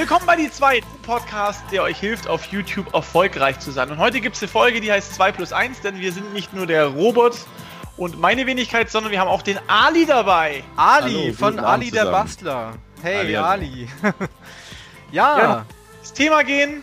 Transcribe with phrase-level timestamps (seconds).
[0.00, 3.90] Willkommen bei die zweiten Podcast, der euch hilft, auf YouTube erfolgreich zu sein.
[3.90, 6.54] Und heute gibt es eine Folge, die heißt 2 plus 1, denn wir sind nicht
[6.54, 7.36] nur der Robot
[7.98, 10.64] und meine Wenigkeit, sondern wir haben auch den Ali dabei.
[10.74, 12.78] Ali Hallo, von Ali der Bastler.
[13.02, 13.36] Hey, Ali.
[13.36, 13.88] Ali.
[15.12, 15.38] ja.
[15.38, 15.66] ja.
[16.00, 16.82] Das Thema gehen,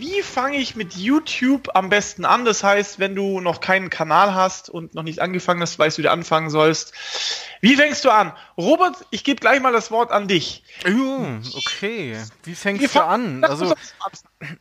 [0.00, 2.44] wie fange ich mit YouTube am besten an?
[2.44, 6.00] Das heißt, wenn du noch keinen Kanal hast und noch nicht angefangen hast, weißt du,
[6.00, 6.92] wie du anfangen sollst.
[7.60, 8.32] Wie fängst du an?
[8.56, 10.64] Robert, ich gebe gleich mal das Wort an dich.
[11.54, 12.16] okay.
[12.42, 13.44] Wie fängst wie du an?
[13.44, 13.74] Also,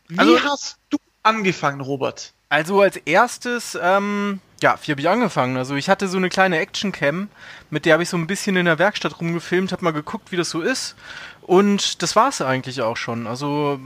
[0.08, 2.34] wie also, hast du angefangen, Robert?
[2.50, 5.56] Also als erstes, ähm, ja, wie habe ich angefangen?
[5.56, 7.30] Also ich hatte so eine kleine Actioncam,
[7.70, 10.38] mit der habe ich so ein bisschen in der Werkstatt rumgefilmt, habe mal geguckt, wie
[10.38, 10.96] das so ist.
[11.42, 13.28] Und das war es eigentlich auch schon.
[13.28, 13.80] Also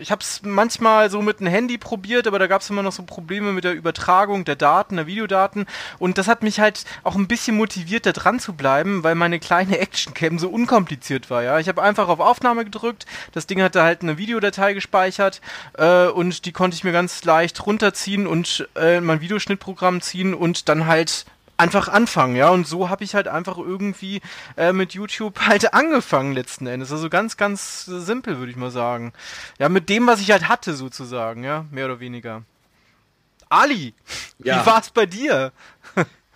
[0.00, 2.92] ich habe es manchmal so mit einem Handy probiert, aber da gab es immer noch
[2.92, 5.66] so Probleme mit der Übertragung der Daten, der Videodaten.
[5.98, 9.38] Und das hat mich halt auch ein bisschen motiviert, da dran zu bleiben, weil meine
[9.38, 11.42] kleine Actioncam so unkompliziert war.
[11.42, 15.40] Ja, ich habe einfach auf Aufnahme gedrückt, das Ding hatte halt eine Videodatei gespeichert
[15.74, 20.68] äh, und die konnte ich mir ganz leicht runterziehen und äh, mein Videoschnittprogramm ziehen und
[20.68, 21.26] dann halt
[21.58, 22.48] einfach anfangen, ja.
[22.50, 24.22] Und so habe ich halt einfach irgendwie
[24.56, 26.90] äh, mit YouTube halt angefangen letzten Endes.
[26.90, 29.12] Also ganz, ganz simpel, würde ich mal sagen.
[29.58, 32.42] Ja, mit dem, was ich halt hatte, sozusagen, ja, mehr oder weniger.
[33.50, 33.94] Ali,
[34.38, 34.62] ja.
[34.62, 35.52] wie war es bei dir?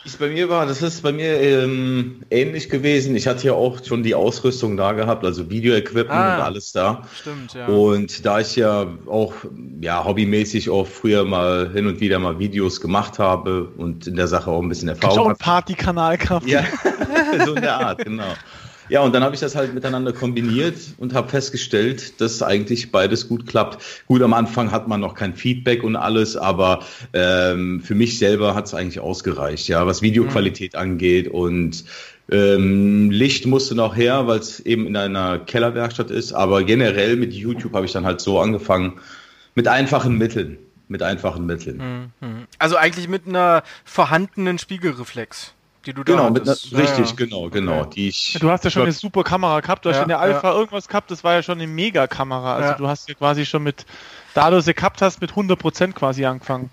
[0.05, 3.15] Es bei mir war, das ist bei mir ähm, ähnlich gewesen.
[3.15, 7.03] Ich hatte ja auch schon die Ausrüstung da gehabt, also Video-Equipment ah, und alles da.
[7.21, 7.67] Stimmt, ja.
[7.69, 9.33] Und da ich ja auch
[9.81, 14.27] ja, hobbymäßig auch früher mal hin und wieder mal Videos gemacht habe und in der
[14.27, 15.25] Sache auch ein bisschen Erfahrung habe.
[15.25, 16.47] Auch einen Party-Kanal gehabt.
[16.47, 16.65] Ja,
[17.45, 18.35] so in der Art, genau.
[18.93, 23.27] Ja, und dann habe ich das halt miteinander kombiniert und habe festgestellt, dass eigentlich beides
[23.27, 23.83] gut klappt.
[24.07, 28.55] Gut, am Anfang hat man noch kein Feedback und alles, aber ähm, für mich selber
[28.55, 30.79] hat es eigentlich ausgereicht, ja, was Videoqualität mhm.
[30.79, 31.87] angeht und
[32.31, 37.33] ähm, Licht musste noch her, weil es eben in einer Kellerwerkstatt ist, aber generell mit
[37.33, 39.01] YouTube habe ich dann halt so angefangen,
[39.55, 40.59] mit einfachen Mitteln.
[40.89, 42.11] Mit einfachen Mitteln.
[42.21, 42.47] Mhm.
[42.59, 45.55] Also eigentlich mit einer vorhandenen Spiegelreflex
[45.87, 47.17] die du da genau, mit einer, richtig, ja.
[47.17, 47.85] genau, genau.
[47.85, 50.21] Die ich, du hast ja schon eine super Kamera gehabt, du hast ja, schon eine
[50.21, 52.57] Alpha irgendwas gehabt, das war ja schon eine Mega-Kamera.
[52.57, 53.85] Also du hast ja quasi schon mit,
[54.35, 56.71] da du sie gehabt hast, mit 100% quasi angefangen.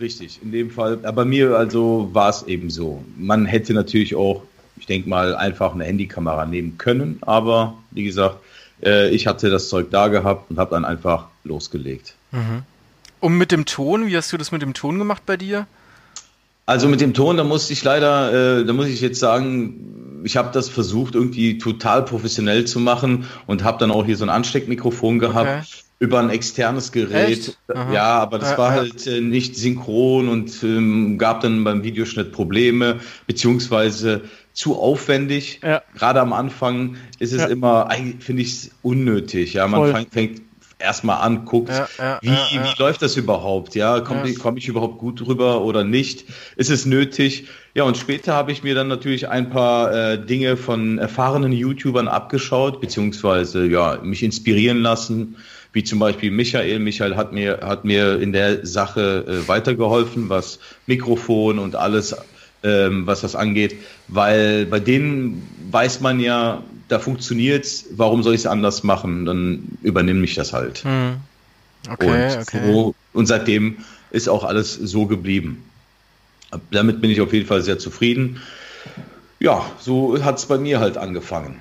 [0.00, 0.98] Richtig, in dem Fall.
[1.02, 3.04] Aber bei mir also war es eben so.
[3.16, 4.42] Man hätte natürlich auch,
[4.76, 8.36] ich denke mal, einfach eine Handykamera nehmen können, aber wie gesagt,
[8.82, 12.14] äh, ich hatte das Zeug da gehabt und habe dann einfach losgelegt.
[12.30, 12.62] Mhm.
[13.20, 15.66] Und mit dem Ton, wie hast du das mit dem Ton gemacht bei dir?
[16.68, 20.36] Also mit dem Ton, da musste ich leider, äh, da muss ich jetzt sagen, ich
[20.36, 24.28] habe das versucht irgendwie total professionell zu machen und habe dann auch hier so ein
[24.28, 25.48] Ansteckmikrofon gehabt.
[25.48, 25.82] Okay.
[26.00, 27.56] Über ein externes Gerät.
[27.92, 28.76] Ja, aber das ja, war ja.
[28.82, 34.20] halt äh, nicht synchron und ähm, gab dann beim Videoschnitt Probleme, beziehungsweise
[34.52, 35.60] zu aufwendig.
[35.64, 35.82] Ja.
[35.96, 37.88] Gerade am Anfang ist es immer,
[38.20, 39.54] finde ich, unnötig.
[39.54, 40.42] Ja, man fang, fängt
[40.78, 43.74] erstmal anguckt, ja, ja, wie, ja, wie läuft das überhaupt?
[43.74, 46.24] Ja, komme komm ich überhaupt gut drüber oder nicht?
[46.56, 47.48] Ist es nötig?
[47.74, 52.08] Ja, und später habe ich mir dann natürlich ein paar äh, Dinge von erfahrenen YouTubern
[52.08, 55.36] abgeschaut, beziehungsweise ja, mich inspirieren lassen,
[55.72, 56.78] wie zum Beispiel Michael.
[56.78, 62.16] Michael hat mir, hat mir in der Sache äh, weitergeholfen, was Mikrofon und alles
[62.62, 63.76] ähm, was das angeht,
[64.08, 69.24] weil bei denen weiß man ja, da funktioniert es, warum soll ich es anders machen?
[69.24, 70.84] Dann übernehme ich das halt.
[70.84, 71.16] Hm.
[71.90, 72.72] Okay, und, okay.
[72.72, 73.78] So, und seitdem
[74.10, 75.64] ist auch alles so geblieben.
[76.70, 78.40] Damit bin ich auf jeden Fall sehr zufrieden.
[79.38, 81.60] Ja, so hat es bei mir halt angefangen.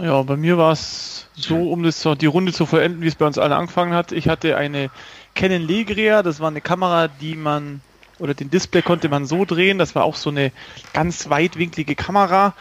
[0.00, 3.26] Ja, bei mir war es so, um das, die Runde zu vollenden, wie es bei
[3.26, 4.12] uns alle angefangen hat.
[4.12, 4.90] Ich hatte eine
[5.34, 7.80] Canon Legria, das war eine Kamera, die man,
[8.18, 10.52] oder den Display konnte man so drehen, das war auch so eine
[10.92, 12.54] ganz weitwinklige Kamera.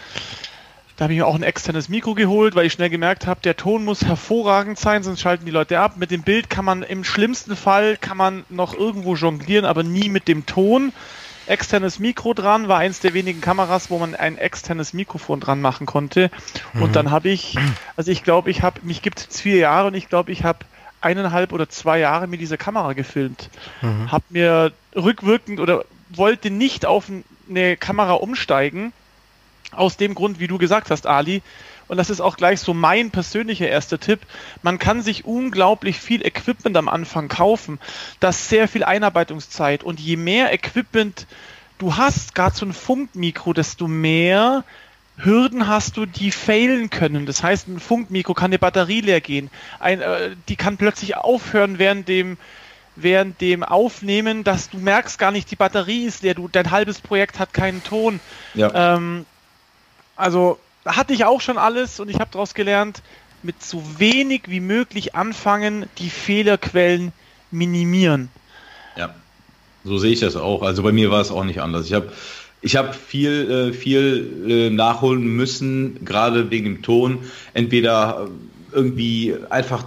[0.98, 3.56] Da habe ich mir auch ein externes Mikro geholt, weil ich schnell gemerkt habe, der
[3.56, 5.98] Ton muss hervorragend sein, sonst schalten die Leute ab.
[5.98, 10.10] Mit dem Bild kann man im schlimmsten Fall kann man noch irgendwo jonglieren, aber nie
[10.10, 10.92] mit dem Ton.
[11.46, 15.86] Externes Mikro dran, war eins der wenigen Kameras, wo man ein externes Mikrofon dran machen
[15.86, 16.32] konnte.
[16.74, 16.82] Mhm.
[16.82, 17.58] Und dann habe ich,
[17.96, 20.66] also ich glaube, ich habe, mich gibt es vier Jahre und ich glaube, ich habe
[21.00, 23.52] eineinhalb oder zwei Jahre mit dieser Kamera gefilmt.
[23.84, 24.12] Mhm.
[24.12, 27.06] Hab mir rückwirkend oder wollte nicht auf
[27.50, 28.94] eine Kamera umsteigen,
[29.72, 31.42] aus dem Grund, wie du gesagt hast, Ali,
[31.88, 34.20] und das ist auch gleich so mein persönlicher erster Tipp,
[34.62, 37.80] man kann sich unglaublich viel Equipment am Anfang kaufen.
[38.20, 39.84] Das ist sehr viel Einarbeitungszeit.
[39.84, 41.28] Und je mehr Equipment
[41.78, 44.64] du hast, gerade so ein Funkmikro, desto mehr
[45.18, 47.26] Hürden hast du, die failen können.
[47.26, 49.50] Das heißt, ein Funkmikro kann eine Batterie leer gehen.
[49.80, 52.38] Ein, äh, die kann plötzlich aufhören während dem
[53.00, 57.00] während dem Aufnehmen, dass du merkst gar nicht, die Batterie ist leer, du, dein halbes
[57.00, 58.20] Projekt hat keinen Ton.
[58.56, 58.96] Ja.
[58.96, 59.28] Ähm,
[60.18, 63.02] also hatte ich auch schon alles und ich habe daraus gelernt,
[63.44, 67.14] mit so wenig wie möglich anfangen, die Fehlerquellen
[67.52, 68.30] minimieren.
[68.96, 69.14] Ja,
[69.84, 70.64] so sehe ich das auch.
[70.64, 71.86] Also bei mir war es auch nicht anders.
[71.86, 72.12] Ich habe
[72.62, 77.20] ich habe viel, äh, viel äh, nachholen müssen, gerade wegen dem Ton.
[77.54, 78.28] Entweder
[78.72, 79.86] irgendwie einfach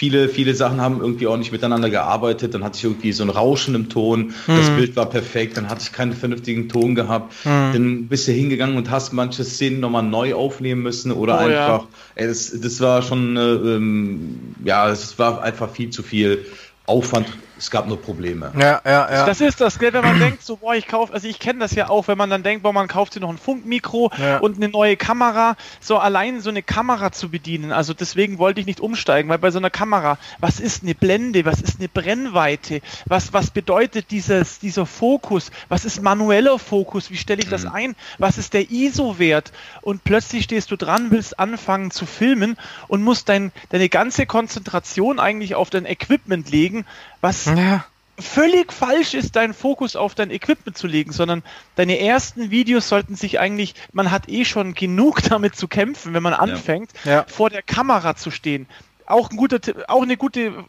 [0.00, 2.54] viele, viele Sachen haben irgendwie auch nicht miteinander gearbeitet.
[2.54, 4.32] Dann hatte ich irgendwie so ein Rauschen im Ton.
[4.46, 4.56] Hm.
[4.56, 5.58] Das Bild war perfekt.
[5.58, 7.34] Dann hatte ich keinen vernünftigen Ton gehabt.
[7.42, 7.72] Hm.
[7.74, 11.82] Dann bist du hingegangen und hast manche Szenen nochmal neu aufnehmen müssen oder oh, einfach.
[11.82, 11.88] Ja.
[12.14, 16.46] Ey, das, das war schon, äh, ähm, ja, es war einfach viel zu viel
[16.86, 17.26] Aufwand
[17.60, 18.52] es gab nur Probleme.
[18.58, 19.26] Ja, ja, ja.
[19.26, 21.74] Das ist das, gell, wenn man denkt, so, boah, ich kaufe, also ich kenne das
[21.74, 24.38] ja auch, wenn man dann denkt, boah, man kauft sich noch ein Funkmikro ja.
[24.38, 28.66] und eine neue Kamera, so allein so eine Kamera zu bedienen, also deswegen wollte ich
[28.66, 32.80] nicht umsteigen, weil bei so einer Kamera, was ist eine Blende, was ist eine Brennweite,
[33.04, 37.50] was, was bedeutet dieses, dieser Fokus, was ist manueller Fokus, wie stelle ich mhm.
[37.50, 39.52] das ein, was ist der ISO-Wert
[39.82, 42.56] und plötzlich stehst du dran, willst anfangen zu filmen
[42.88, 46.86] und musst dein, deine ganze Konzentration eigentlich auf dein Equipment legen,
[47.20, 47.84] was ja.
[48.18, 51.42] völlig falsch ist, deinen Fokus auf dein Equipment zu legen, sondern
[51.76, 56.22] deine ersten Videos sollten sich eigentlich, man hat eh schon genug damit zu kämpfen, wenn
[56.22, 57.24] man anfängt, ja.
[57.28, 58.66] vor der Kamera zu stehen.
[59.06, 59.58] Auch, ein guter,
[59.88, 60.64] auch eine gute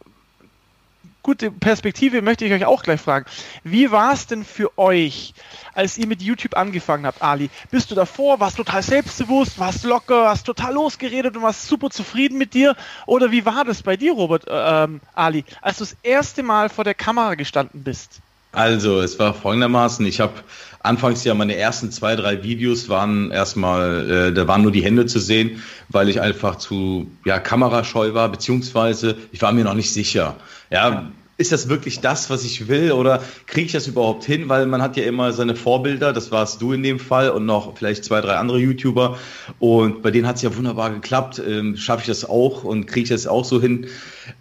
[1.22, 3.26] gute Perspektive möchte ich euch auch gleich fragen.
[3.64, 5.34] Wie war es denn für euch,
[5.74, 7.50] als ihr mit YouTube angefangen habt, Ali?
[7.70, 12.38] Bist du davor, warst total selbstbewusst, warst locker, hast total losgeredet und warst super zufrieden
[12.38, 12.76] mit dir?
[13.06, 16.68] Oder wie war das bei dir, Robert, äh, ähm, Ali, als du das erste Mal
[16.68, 18.20] vor der Kamera gestanden bist?
[18.52, 20.34] Also, es war folgendermaßen, ich habe
[20.82, 25.06] anfangs ja meine ersten zwei, drei Videos waren erstmal, äh, da waren nur die Hände
[25.06, 29.92] zu sehen, weil ich einfach zu ja, kamerascheu war, beziehungsweise ich war mir noch nicht
[29.92, 30.36] sicher.
[30.70, 31.10] Ja,
[31.42, 34.48] ist das wirklich das, was ich will oder kriege ich das überhaupt hin?
[34.48, 37.76] Weil man hat ja immer seine Vorbilder, das warst du in dem Fall und noch
[37.76, 39.18] vielleicht zwei, drei andere YouTuber
[39.58, 41.42] und bei denen hat es ja wunderbar geklappt.
[41.46, 43.88] Ähm, Schaffe ich das auch und kriege ich das auch so hin?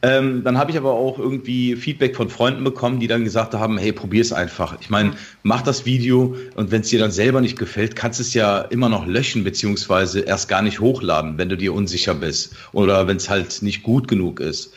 [0.04, 3.78] Ähm, dann habe ich aber auch irgendwie Feedback von Freunden bekommen, die dann gesagt haben,
[3.80, 4.78] hey, probier es einfach.
[4.80, 5.14] Ich meine,
[5.44, 8.60] mach das Video und wenn es dir dann selber nicht gefällt, kannst du es ja
[8.60, 13.18] immer noch löschen beziehungsweise erst gar nicht hochladen, wenn du dir unsicher bist oder wenn
[13.18, 14.72] es halt nicht gut genug ist.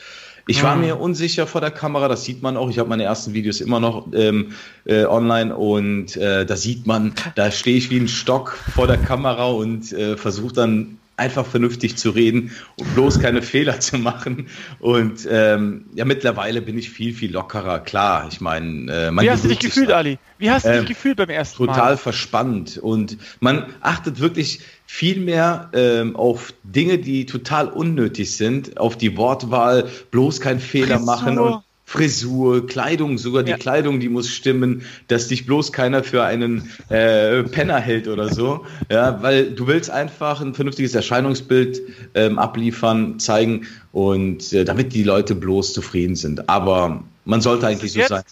[0.47, 0.77] Ich war ah.
[0.77, 2.69] mir unsicher vor der Kamera, das sieht man auch.
[2.69, 4.53] Ich habe meine ersten Videos immer noch ähm,
[4.85, 8.99] äh, online und äh, da sieht man, da stehe ich wie ein Stock vor der
[8.99, 14.49] Kamera und äh, versuche dann einfach vernünftig zu reden und bloß keine Fehler zu machen.
[14.81, 17.81] Und ähm, ja, mittlerweile bin ich viel, viel lockerer.
[17.81, 20.19] Klar, ich meine, äh, Wie hast du dich gefühlt, Ali?
[20.39, 21.81] Wie hast du dich ähm, gefühlt beim ersten total Mal?
[21.81, 22.79] Total verspannt.
[22.79, 29.17] Und man achtet wirklich viel mehr ähm, auf Dinge, die total unnötig sind, auf die
[29.17, 31.07] Wortwahl, bloß keinen Fehler Frisur.
[31.07, 33.59] machen und Frisur, Kleidung, sogar die ja.
[33.59, 38.65] Kleidung, die muss stimmen, dass dich bloß keiner für einen äh, Penner hält oder so.
[38.91, 41.83] Ja, weil du willst einfach ein vernünftiges Erscheinungsbild
[42.15, 46.49] ähm, abliefern, zeigen und äh, damit die Leute bloß zufrieden sind.
[46.49, 48.09] Aber man sollte eigentlich so jetzt?
[48.09, 48.23] sein.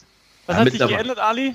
[0.47, 1.55] Was hat sich geändert, Ali?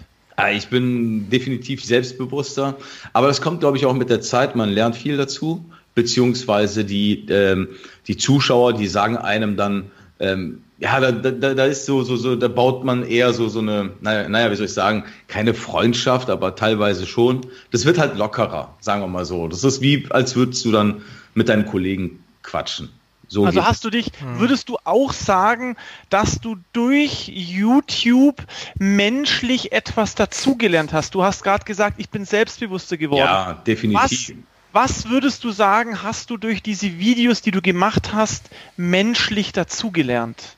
[0.54, 2.78] Ich bin definitiv selbstbewusster,
[3.12, 4.56] aber das kommt, glaube ich, auch mit der Zeit.
[4.56, 5.66] Man lernt viel dazu,
[5.96, 7.70] beziehungsweise die, ähm,
[8.06, 9.90] die Zuschauer, die sagen einem dann,
[10.20, 13.60] ähm, ja, da, da, da ist so, so, so, da baut man eher so, so
[13.60, 17.42] eine, naja, naja, wie soll ich sagen, keine Freundschaft, aber teilweise schon.
[17.72, 19.48] Das wird halt lockerer, sagen wir mal so.
[19.48, 21.02] Das ist wie, als würdest du dann
[21.34, 22.90] mit deinen Kollegen quatschen.
[23.28, 24.40] So also hast du dich, hm.
[24.40, 25.76] würdest du auch sagen,
[26.10, 28.42] dass du durch YouTube
[28.78, 31.14] menschlich etwas dazugelernt hast?
[31.16, 33.26] Du hast gerade gesagt, ich bin selbstbewusster geworden.
[33.26, 34.36] Ja, definitiv.
[34.72, 39.52] Was, was würdest du sagen, hast du durch diese Videos, die du gemacht hast, menschlich
[39.52, 40.57] dazugelernt?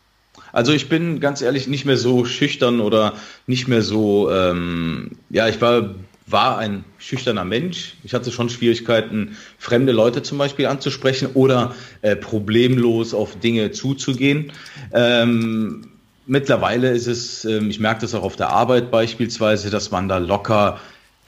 [0.51, 3.13] Also ich bin ganz ehrlich nicht mehr so schüchtern oder
[3.48, 5.96] nicht mehr so, ähm, ja, ich war,
[6.27, 7.96] war ein schüchterner Mensch.
[8.03, 14.51] Ich hatte schon Schwierigkeiten, fremde Leute zum Beispiel anzusprechen oder äh, problemlos auf Dinge zuzugehen.
[14.94, 15.88] Ähm,
[16.25, 20.18] mittlerweile ist es, ähm, ich merke das auch auf der Arbeit beispielsweise, dass man da
[20.18, 20.79] locker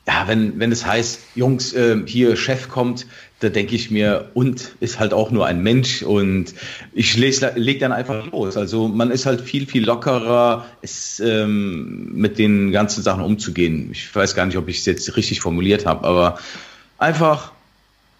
[0.07, 3.05] ja, wenn, wenn es heißt, Jungs, äh, hier Chef kommt,
[3.41, 6.53] da denke ich mir, und ist halt auch nur ein Mensch und
[6.93, 8.55] ich leg dann einfach los.
[8.55, 13.89] Also man ist halt viel, viel lockerer, ist, ähm, mit den ganzen Sachen umzugehen.
[13.91, 16.39] Ich weiß gar nicht, ob ich es jetzt richtig formuliert habe, aber
[16.99, 17.51] einfach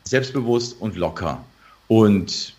[0.03, 1.45] selbstbewusst und locker.
[1.87, 2.55] Und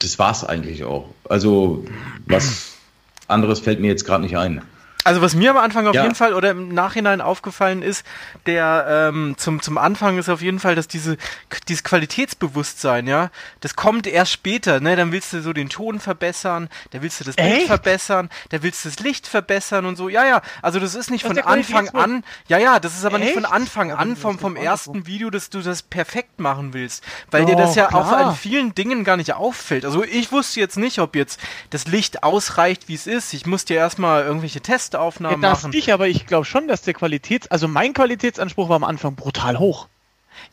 [0.00, 1.08] das war es eigentlich auch.
[1.24, 1.86] Also
[2.26, 2.74] was
[3.28, 4.60] anderes fällt mir jetzt gerade nicht ein.
[5.04, 6.02] Also was mir am Anfang auf ja.
[6.02, 8.06] jeden Fall oder im Nachhinein aufgefallen ist,
[8.46, 11.16] der ähm, zum, zum Anfang ist auf jeden Fall, dass diese
[11.68, 13.30] dieses Qualitätsbewusstsein, ja,
[13.60, 14.96] das kommt erst später, ne?
[14.96, 18.84] Dann willst du so den Ton verbessern, da willst du das Bild verbessern, da willst
[18.84, 20.08] du das Licht verbessern und so.
[20.08, 22.24] Ja, ja, also das ist nicht das von Anfang an.
[22.48, 23.24] Ja, ja, das ist aber Echt?
[23.24, 27.44] nicht von Anfang an vom, vom ersten Video, dass du das perfekt machen willst, weil
[27.44, 28.00] oh, dir das ja klar.
[28.00, 29.84] auch an vielen Dingen gar nicht auffällt.
[29.84, 31.40] Also ich wusste jetzt nicht, ob jetzt
[31.70, 33.32] das Licht ausreicht, wie es ist.
[33.34, 35.70] Ich musste ja erstmal irgendwelche Tests Testaufnahmen ja, das machen.
[35.72, 39.58] nicht, aber ich glaube schon, dass der Qualitäts-, also mein Qualitätsanspruch war am Anfang brutal
[39.58, 39.88] hoch.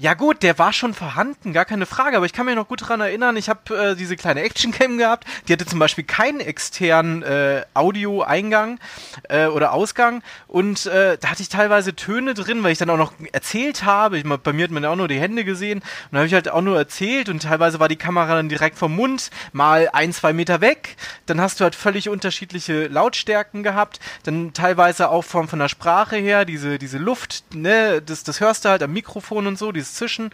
[0.02, 2.84] Ja gut, der war schon vorhanden, gar keine Frage, aber ich kann mich noch gut
[2.84, 7.22] daran erinnern, ich habe äh, diese kleine Actioncam gehabt, die hatte zum Beispiel keinen externen
[7.22, 8.80] äh, Audio-Eingang
[9.28, 12.98] äh, oder Ausgang und äh, da hatte ich teilweise Töne drin, weil ich dann auch
[12.98, 15.86] noch erzählt habe, ich, bei mir hat man ja auch nur die Hände gesehen und
[16.12, 18.96] dann habe ich halt auch nur erzählt und teilweise war die Kamera dann direkt vom
[18.96, 24.54] Mund, mal ein, zwei Meter weg, dann hast du halt völlig unterschiedliche Lautstärken gehabt, dann
[24.54, 28.70] teilweise auch von, von der Sprache her, diese, diese Luft, ne, das, das hörst du
[28.70, 30.32] halt am Mikrofon und so, dieses Zischen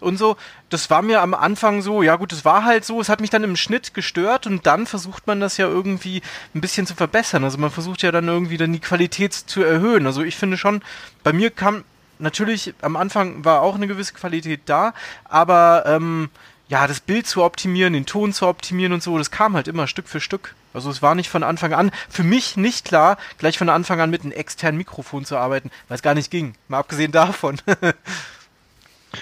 [0.00, 0.36] und so.
[0.70, 3.30] Das war mir am Anfang so, ja gut, es war halt so, es hat mich
[3.30, 6.22] dann im Schnitt gestört und dann versucht man das ja irgendwie
[6.54, 7.44] ein bisschen zu verbessern.
[7.44, 10.06] Also man versucht ja dann irgendwie dann die Qualität zu erhöhen.
[10.06, 10.82] Also ich finde schon,
[11.22, 11.84] bei mir kam
[12.18, 14.92] natürlich am Anfang war auch eine gewisse Qualität da,
[15.24, 16.30] aber ähm,
[16.68, 19.86] ja, das Bild zu optimieren, den Ton zu optimieren und so, das kam halt immer
[19.86, 20.54] Stück für Stück.
[20.74, 24.10] Also es war nicht von Anfang an, für mich nicht klar, gleich von Anfang an
[24.10, 26.54] mit einem externen Mikrofon zu arbeiten, weil es gar nicht ging.
[26.68, 27.58] Mal abgesehen davon.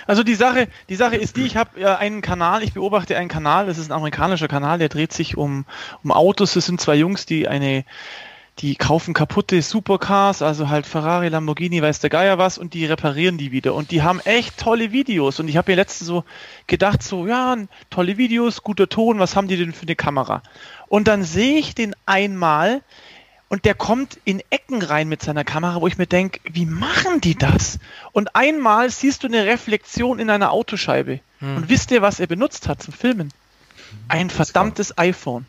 [0.06, 3.28] Also die Sache, die Sache ist die, ich habe ja einen Kanal, ich beobachte einen
[3.28, 5.64] Kanal, das ist ein amerikanischer Kanal, der dreht sich um,
[6.02, 6.54] um Autos.
[6.54, 7.84] Das sind zwei Jungs, die eine,
[8.58, 13.38] die kaufen kaputte Supercars, also halt Ferrari, Lamborghini, weiß der Geier was, und die reparieren
[13.38, 13.74] die wieder.
[13.74, 15.38] Und die haben echt tolle Videos.
[15.40, 16.24] Und ich habe mir letztens so
[16.66, 17.56] gedacht, so, ja,
[17.90, 20.42] tolle Videos, guter Ton, was haben die denn für eine Kamera?
[20.88, 22.82] Und dann sehe ich den einmal,
[23.48, 27.20] und der kommt in Ecken rein mit seiner Kamera, wo ich mir denke, wie machen
[27.20, 27.78] die das?
[28.12, 31.20] Und einmal siehst du eine Reflexion in einer Autoscheibe.
[31.38, 31.56] Hm.
[31.56, 33.32] Und wisst ihr, was er benutzt hat zum Filmen?
[34.08, 35.46] Ein verdammtes iPhone.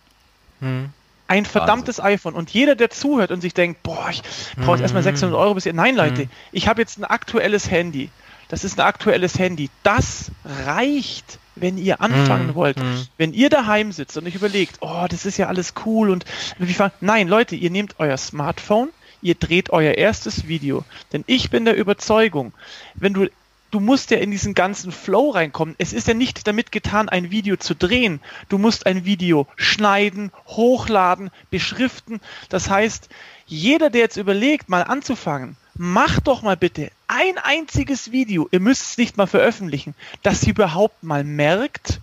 [0.59, 0.89] Hm.
[1.27, 2.13] Ein verdammtes Wahnsinn.
[2.13, 2.33] iPhone.
[2.35, 4.21] Und jeder, der zuhört und sich denkt, boah, ich
[4.55, 5.41] brauche jetzt erstmal 600 hm.
[5.41, 5.73] Euro bis ihr.
[5.73, 6.29] Nein, Leute, hm.
[6.51, 8.09] ich habe jetzt ein aktuelles Handy.
[8.49, 9.69] Das ist ein aktuelles Handy.
[9.83, 13.07] Das reicht wenn ihr anfangen mm, wollt, mm.
[13.17, 16.25] wenn ihr daheim sitzt und euch überlegt, oh, das ist ja alles cool und
[16.59, 18.89] wie fangen, nein, Leute, ihr nehmt euer Smartphone,
[19.21, 22.53] ihr dreht euer erstes Video, denn ich bin der Überzeugung,
[22.95, 23.27] wenn du
[23.69, 25.75] du musst ja in diesen ganzen Flow reinkommen.
[25.77, 28.21] Es ist ja nicht damit getan, ein Video zu drehen.
[28.47, 32.21] Du musst ein Video schneiden, hochladen, beschriften.
[32.47, 33.09] Das heißt,
[33.45, 38.83] jeder, der jetzt überlegt, mal anzufangen, macht doch mal bitte ein einziges Video, ihr müsst
[38.83, 41.99] es nicht mal veröffentlichen, dass ihr überhaupt mal merkt,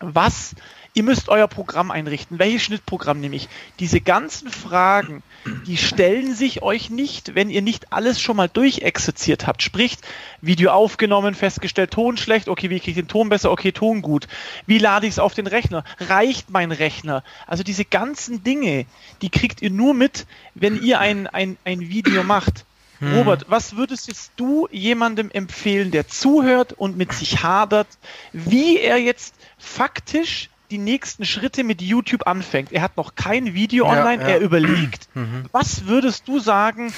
[0.00, 0.54] was
[0.94, 2.38] ihr müsst euer Programm einrichten.
[2.38, 3.48] Welches Schnittprogramm nehme ich?
[3.80, 5.22] Diese ganzen Fragen,
[5.66, 9.62] die stellen sich euch nicht, wenn ihr nicht alles schon mal durchexerziert habt.
[9.62, 9.98] Sprich,
[10.40, 13.50] Video aufgenommen, festgestellt, Ton schlecht, okay, wie kriege ich den Ton besser?
[13.50, 14.28] Okay, Ton gut.
[14.66, 15.84] Wie lade ich es auf den Rechner?
[15.98, 17.24] Reicht mein Rechner?
[17.46, 18.86] Also diese ganzen Dinge,
[19.20, 22.64] die kriegt ihr nur mit, wenn ihr ein, ein, ein Video macht.
[23.00, 23.14] Hm.
[23.14, 27.88] Robert, was würdest jetzt du jemandem empfehlen, der zuhört und mit sich hadert,
[28.32, 32.72] wie er jetzt faktisch die nächsten Schritte mit YouTube anfängt?
[32.72, 34.34] Er hat noch kein Video online, ja, ja.
[34.36, 35.08] er überlegt.
[35.14, 35.44] Mhm.
[35.52, 36.92] Was würdest du sagen?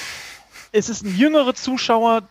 [0.71, 2.23] Es ist ein jüngerer Zuschauer,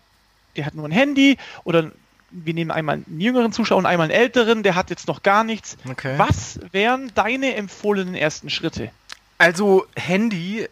[0.56, 1.92] der hat nur ein Handy oder
[2.30, 5.44] wir nehmen einmal einen jüngeren Zuschauer und einmal einen älteren, der hat jetzt noch gar
[5.44, 5.76] nichts.
[5.88, 6.14] Okay.
[6.18, 8.90] Was wären deine empfohlenen ersten Schritte?
[9.38, 10.66] Also Handy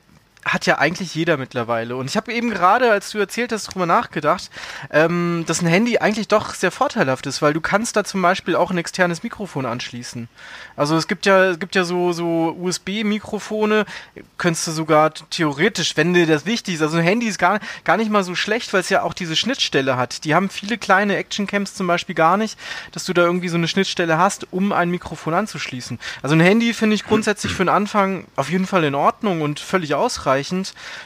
[0.44, 1.96] hat ja eigentlich jeder mittlerweile.
[1.96, 4.50] Und ich habe eben gerade, als du erzählt hast, darüber nachgedacht,
[4.90, 8.54] ähm, dass ein Handy eigentlich doch sehr vorteilhaft ist, weil du kannst da zum Beispiel
[8.54, 10.28] auch ein externes Mikrofon anschließen.
[10.76, 13.86] Also es gibt ja, es gibt ja so, so USB-Mikrofone,
[14.38, 17.96] könntest du sogar theoretisch, wenn dir das wichtig ist, also ein Handy ist gar, gar
[17.96, 20.24] nicht mal so schlecht, weil es ja auch diese Schnittstelle hat.
[20.24, 22.58] Die haben viele kleine Actioncams zum Beispiel gar nicht,
[22.92, 25.98] dass du da irgendwie so eine Schnittstelle hast, um ein Mikrofon anzuschließen.
[26.22, 29.60] Also ein Handy finde ich grundsätzlich für den Anfang auf jeden Fall in Ordnung und
[29.60, 30.33] völlig ausreichend.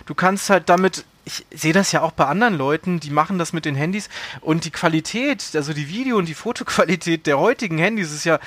[0.07, 3.53] Du kannst halt damit ich sehe das ja auch bei anderen Leuten, die machen das
[3.53, 4.09] mit den Handys.
[4.41, 8.41] Und die Qualität, also die Video- und die Fotoqualität der heutigen Handys ist ja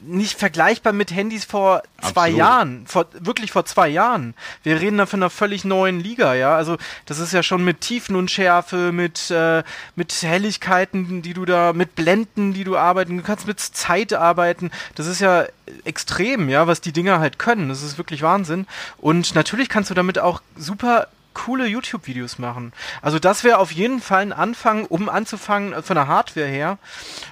[0.00, 2.38] nicht vergleichbar mit Handys vor zwei Absolut.
[2.38, 4.34] Jahren, vor, wirklich vor zwei Jahren.
[4.62, 6.56] Wir reden da von einer völlig neuen Liga, ja.
[6.56, 6.76] Also
[7.06, 9.62] das ist ja schon mit Tiefenunschärfe, mit, äh,
[9.96, 14.70] mit Helligkeiten, die du da, mit Blenden, die du arbeiten, du kannst mit Zeit arbeiten.
[14.94, 15.44] Das ist ja
[15.84, 17.68] extrem, ja, was die Dinger halt können.
[17.68, 18.66] Das ist wirklich Wahnsinn.
[18.98, 22.72] Und natürlich kannst du damit auch super coole YouTube-Videos machen.
[23.02, 26.78] Also das wäre auf jeden Fall ein Anfang, um anzufangen von der Hardware her.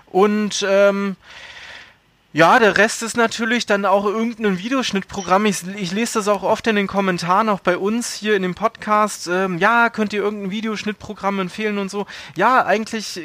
[0.07, 1.17] Und ähm,
[2.35, 5.47] Ja, der Rest ist natürlich dann auch irgendein Videoschnittprogramm.
[5.47, 8.55] Ich, ich, lese das auch oft in den Kommentaren, auch bei uns hier in dem
[8.55, 9.29] Podcast.
[9.29, 12.05] Ähm, ja, könnt ihr irgendein Videoschnittprogramm empfehlen und so?
[12.37, 13.23] Ja, eigentlich, äh,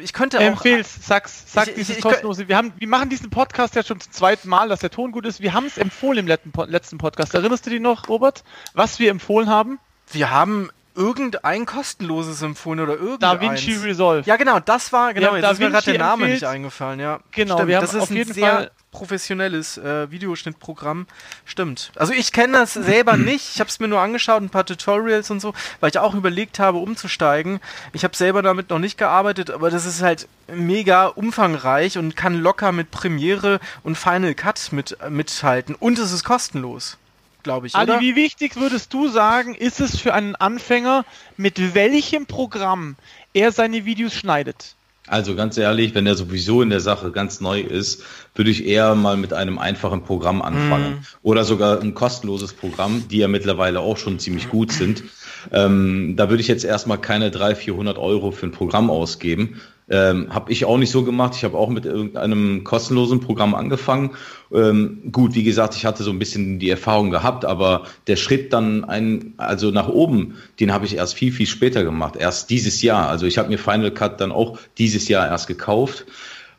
[0.00, 0.42] ich könnte auch.
[0.42, 2.48] Empfehl's, sag's, sag ich, dieses ich, kostenlose.
[2.48, 5.26] Wir, haben, wir machen diesen Podcast ja schon zum zweiten Mal, dass der Ton gut
[5.26, 5.42] ist.
[5.42, 7.34] Wir haben es empfohlen im letzten, letzten Podcast.
[7.34, 9.78] Erinnerst du dich noch, Robert, was wir empfohlen haben?
[10.10, 13.38] Wir haben irgendein kostenloses empfohlen oder irgendein.
[13.38, 14.22] DaVinci Resolve.
[14.26, 17.20] Ja, genau, das war, genau, jetzt ist mir gerade der Name nicht eingefallen, ja.
[17.30, 21.06] Genau, Stimmt, wir haben das ist auf jeden ein sehr Fall professionelles äh, Videoschnittprogramm.
[21.44, 21.92] Stimmt.
[21.94, 23.54] Also ich kenne das selber nicht.
[23.54, 26.58] Ich habe es mir nur angeschaut, ein paar Tutorials und so, weil ich auch überlegt
[26.58, 27.60] habe, umzusteigen.
[27.92, 32.34] Ich habe selber damit noch nicht gearbeitet, aber das ist halt mega umfangreich und kann
[32.40, 35.74] locker mit Premiere und Final Cut mit, äh, mithalten.
[35.74, 36.98] Und es ist kostenlos
[37.42, 37.74] glaube ich.
[37.74, 38.00] Ali, oder?
[38.00, 41.04] wie wichtig würdest du sagen, ist es für einen Anfänger,
[41.36, 42.96] mit welchem Programm
[43.34, 44.74] er seine Videos schneidet?
[45.08, 48.02] Also ganz ehrlich, wenn er sowieso in der Sache ganz neu ist,
[48.34, 50.96] würde ich eher mal mit einem einfachen Programm anfangen.
[50.96, 51.06] Mm.
[51.22, 55.02] Oder sogar ein kostenloses Programm, die ja mittlerweile auch schon ziemlich gut sind.
[55.50, 60.32] Ähm, da würde ich jetzt erstmal keine 300, 400 Euro für ein Programm ausgeben, ähm,
[60.32, 61.34] habe ich auch nicht so gemacht.
[61.36, 64.10] Ich habe auch mit irgendeinem kostenlosen Programm angefangen.
[64.52, 68.52] Ähm, gut, wie gesagt, ich hatte so ein bisschen die Erfahrung gehabt, aber der Schritt
[68.52, 72.16] dann ein, also nach oben, den habe ich erst viel, viel später gemacht.
[72.16, 73.08] Erst dieses Jahr.
[73.08, 76.06] Also ich habe mir Final Cut dann auch dieses Jahr erst gekauft.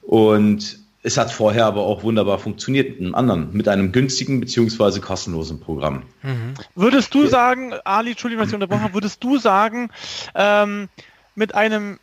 [0.01, 4.99] Und es hat vorher aber auch wunderbar funktioniert mit einem anderen, mit einem günstigen beziehungsweise
[4.99, 6.03] kostenlosen Programm.
[6.23, 6.55] Mhm.
[6.75, 9.89] Würdest du sagen, Ali, Entschuldigung, dass ich unterbrochen habe, würdest du sagen,
[10.35, 10.89] ähm,
[11.35, 11.99] mit einem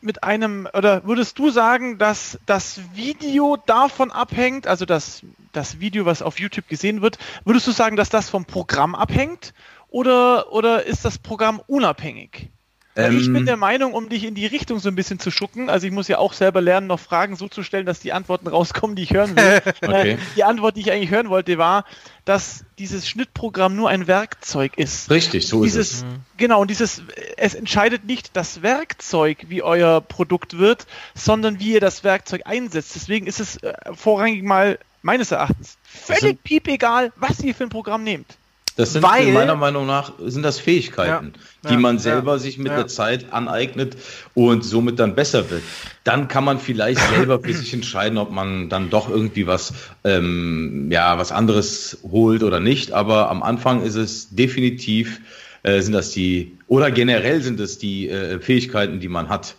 [0.00, 6.06] mit einem, oder würdest du sagen, dass das Video davon abhängt, also das, das Video,
[6.06, 9.54] was auf YouTube gesehen wird, würdest du sagen, dass das vom Programm abhängt
[9.88, 12.50] oder, oder ist das Programm unabhängig?
[12.98, 13.46] Ähm, ich bin ähm.
[13.46, 16.08] der Meinung, um dich in die Richtung so ein bisschen zu schucken, also ich muss
[16.08, 19.12] ja auch selber lernen, noch Fragen so zu stellen, dass die Antworten rauskommen, die ich
[19.12, 19.62] hören will.
[19.82, 20.10] okay.
[20.12, 21.84] Äh, die Antwort, die ich eigentlich hören wollte, war,
[22.24, 25.10] dass dieses Schnittprogramm nur ein Werkzeug ist.
[25.10, 26.04] Richtig, so dieses, ist es.
[26.36, 27.02] Genau, und dieses,
[27.36, 32.96] es entscheidet nicht das Werkzeug, wie euer Produkt wird, sondern wie ihr das Werkzeug einsetzt.
[32.96, 37.70] Deswegen ist es äh, vorrangig mal meines Erachtens völlig piep egal, was ihr für ein
[37.70, 38.37] Programm nehmt.
[38.78, 42.38] Das sind Weil, meiner Meinung nach sind das Fähigkeiten, ja, die ja, man selber ja,
[42.38, 43.96] sich mit der Zeit aneignet
[44.34, 45.64] und somit dann besser wird.
[46.04, 49.72] Dann kann man vielleicht selber für sich entscheiden, ob man dann doch irgendwie was,
[50.04, 52.92] ähm, ja, was anderes holt oder nicht.
[52.92, 55.22] Aber am Anfang ist es definitiv,
[55.64, 59.56] äh, sind das die, oder generell sind es die äh, Fähigkeiten, die man hat.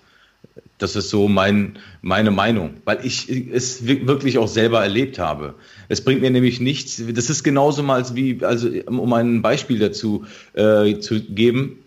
[0.80, 5.56] Das ist so mein, meine Meinung, weil ich es wirklich auch selber erlebt habe.
[5.89, 7.04] Es bringt mir nämlich nichts.
[7.13, 11.84] Das ist genauso mal wie, also um ein Beispiel dazu äh, zu geben.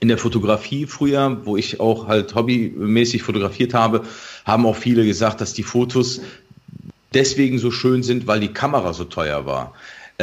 [0.00, 4.02] In der Fotografie früher, wo ich auch halt hobbymäßig fotografiert habe,
[4.44, 6.20] haben auch viele gesagt, dass die Fotos
[7.14, 9.72] deswegen so schön sind, weil die Kamera so teuer war.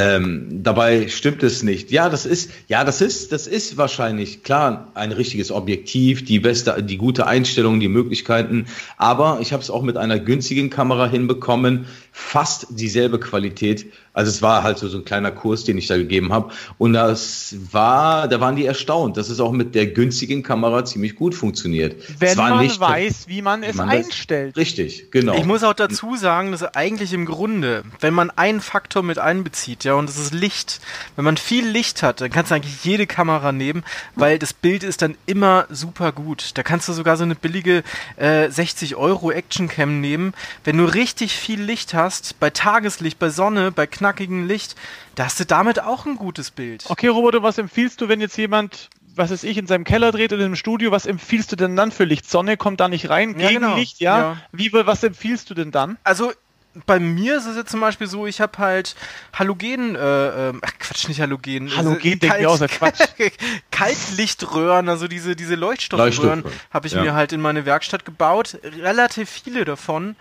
[0.01, 1.91] Ähm, dabei stimmt es nicht.
[1.91, 6.81] Ja, das ist, ja, das ist, das ist wahrscheinlich klar ein richtiges Objektiv, die beste,
[6.81, 8.67] die gute Einstellung, die Möglichkeiten.
[8.95, 11.85] Aber ich habe es auch mit einer günstigen Kamera hinbekommen,
[12.19, 13.91] fast dieselbe Qualität.
[14.13, 16.51] Also es war halt so, so ein kleiner Kurs, den ich da gegeben habe.
[16.77, 21.15] Und das war, da waren die erstaunt, dass es auch mit der günstigen Kamera ziemlich
[21.15, 21.95] gut funktioniert.
[22.19, 24.57] Wenn man nicht, weiß, wie man es man einstellt.
[24.57, 25.35] Das, richtig, genau.
[25.35, 29.85] Ich muss auch dazu sagen, dass eigentlich im Grunde, wenn man einen Faktor mit einbezieht,
[29.85, 30.81] ja, und das ist Licht.
[31.15, 33.83] Wenn man viel Licht hat, dann kannst du eigentlich jede Kamera nehmen,
[34.15, 36.51] weil das Bild ist dann immer super gut.
[36.55, 37.83] Da kannst du sogar so eine billige
[38.17, 40.33] äh, 60 Euro Actioncam nehmen.
[40.65, 44.75] Wenn du richtig viel Licht hast, hast, bei Tageslicht, bei Sonne, bei knackigem Licht,
[45.13, 46.85] da hast du damit auch ein gutes Bild.
[46.89, 50.33] Okay, Roboter, was empfiehlst du, wenn jetzt jemand, was weiß ich, in seinem Keller dreht
[50.33, 52.27] oder im Studio, was empfiehlst du denn dann für Licht?
[52.27, 54.11] Sonne kommt da nicht rein, ja, Gegenlicht, genau.
[54.11, 54.19] ja?
[54.19, 54.37] ja?
[54.51, 55.99] Wie, was empfiehlst du denn dann?
[56.03, 56.33] Also
[56.85, 58.95] bei mir ist es jetzt zum Beispiel so, ich habe halt
[59.33, 61.75] Halogen, äh, äh, ach Quatsch, nicht Halogen.
[61.75, 63.01] Halogen, denke ich auch, Quatsch.
[63.71, 67.01] Kaltlichtröhren, also diese, diese Leuchtstoffröhren, Leuchtstoff, habe ich ja.
[67.01, 68.57] mir halt in meine Werkstatt gebaut.
[68.63, 70.15] Relativ viele davon.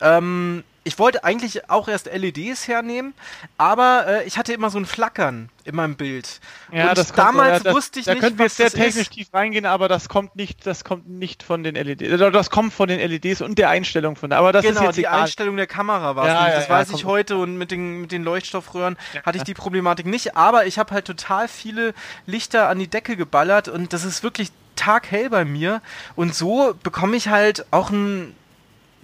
[0.00, 3.12] Ähm, ich wollte eigentlich auch erst LEDs hernehmen,
[3.58, 6.40] aber äh, ich hatte immer so ein Flackern in meinem Bild.
[6.70, 8.70] Ja, und das damals kommt, das, wusste ich da nicht, Da könnten wir jetzt sehr
[8.70, 9.10] technisch ist.
[9.10, 12.20] tief reingehen, aber das kommt nicht, das kommt nicht von den LEDs.
[12.32, 14.38] Das kommt von den LEDs und der Einstellung von da.
[14.38, 15.22] Aber das genau, ist jetzt die egal.
[15.22, 18.12] Einstellung der Kamera war ja, ja, Das ja, weiß ich heute und mit den, mit
[18.12, 20.36] den Leuchtstoffröhren hatte ich die Problematik nicht.
[20.36, 21.94] Aber ich habe halt total viele
[22.26, 25.82] Lichter an die Decke geballert und das ist wirklich taghell bei mir.
[26.14, 28.36] Und so bekomme ich halt auch ein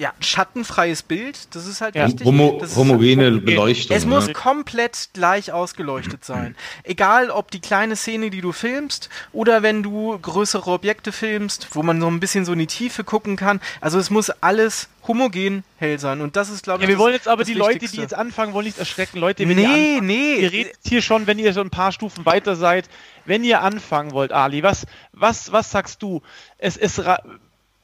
[0.03, 2.09] ja, schattenfreies Bild, das ist halt ja.
[2.09, 2.27] wichtig.
[2.27, 3.97] Homo das homogene halt Beleuchtung.
[3.97, 4.33] Es muss ne?
[4.33, 6.57] komplett gleich ausgeleuchtet sein.
[6.83, 11.85] Egal, ob die kleine Szene, die du filmst, oder wenn du größere Objekte filmst, wo
[11.85, 13.61] man so ein bisschen so in die Tiefe gucken kann.
[13.81, 16.21] Also es muss alles homogen hell sein.
[16.21, 16.89] Und das ist, glaube ich.
[16.89, 19.19] Ja, wir wollen jetzt aber die Leute, die jetzt anfangen, wollen nicht erschrecken.
[19.19, 20.35] Leute, wenn nee, ihr nee.
[20.35, 22.89] Ihr redet hier schon, wenn ihr so ein paar Stufen weiter seid.
[23.25, 26.23] Wenn ihr anfangen wollt, Ali, was, was, was sagst du?
[26.59, 27.01] Es, es,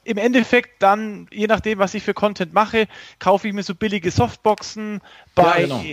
[0.09, 2.87] im Endeffekt dann, je nachdem, was ich für Content mache,
[3.19, 5.01] kaufe ich mir so billige Softboxen
[5.35, 5.83] bei ja, genau.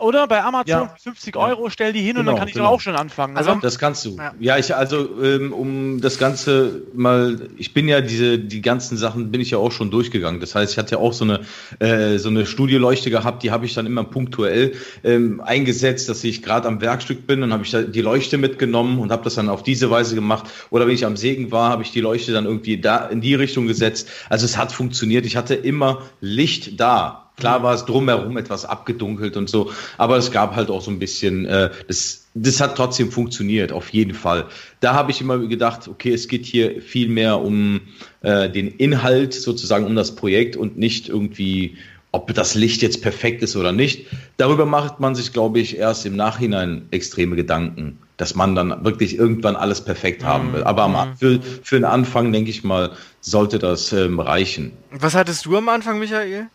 [0.00, 0.94] Oder bei Amazon ja.
[1.02, 2.66] 50 Euro, stell die hin genau, und dann genau, kann ich genau.
[2.66, 3.36] doch auch schon anfangen.
[3.36, 3.60] Also, oder?
[3.60, 4.16] das kannst du.
[4.16, 8.96] Ja, ja ich, also, ähm, um das Ganze mal, ich bin ja diese, die ganzen
[8.96, 10.40] Sachen bin ich ja auch schon durchgegangen.
[10.40, 11.40] Das heißt, ich hatte ja auch so eine,
[11.80, 16.42] äh, so eine Studioleuchte gehabt, die habe ich dann immer punktuell ähm, eingesetzt, dass ich
[16.44, 19.48] gerade am Werkstück bin und habe ich da die Leuchte mitgenommen und habe das dann
[19.48, 20.46] auf diese Weise gemacht.
[20.70, 23.34] Oder wenn ich am Segen war, habe ich die Leuchte dann irgendwie da in die
[23.34, 24.08] Richtung gesetzt.
[24.28, 25.26] Also es hat funktioniert.
[25.26, 30.32] Ich hatte immer Licht da Klar war es drumherum etwas abgedunkelt und so, aber es
[30.32, 34.46] gab halt auch so ein bisschen, äh, das, das hat trotzdem funktioniert, auf jeden Fall.
[34.80, 37.80] Da habe ich immer gedacht, okay, es geht hier viel mehr um
[38.22, 41.76] äh, den Inhalt, sozusagen um das Projekt und nicht irgendwie,
[42.10, 44.06] ob das Licht jetzt perfekt ist oder nicht.
[44.36, 49.16] Darüber macht man sich, glaube ich, erst im Nachhinein extreme Gedanken, dass man dann wirklich
[49.16, 50.64] irgendwann alles perfekt haben will.
[50.64, 54.72] Aber am, für, für den Anfang, denke ich mal, sollte das ähm, reichen.
[54.90, 56.48] Was hattest du am Anfang, Michael?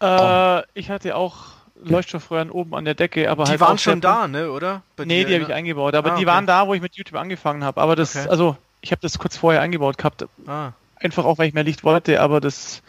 [0.00, 3.60] Äh, ich hatte auch Leuchtstoffröhren oben an der Decke, aber die halt.
[3.60, 4.82] Die waren schon da, ne, oder?
[4.96, 7.18] Bei nee, die habe ich eingebaut, aber ah, die waren da, wo ich mit YouTube
[7.18, 7.80] angefangen habe.
[7.80, 8.28] Aber das, okay.
[8.28, 10.26] also, ich habe das kurz vorher eingebaut gehabt.
[10.46, 10.72] Ah.
[10.98, 12.82] Einfach auch, weil ich mehr Licht wollte, aber das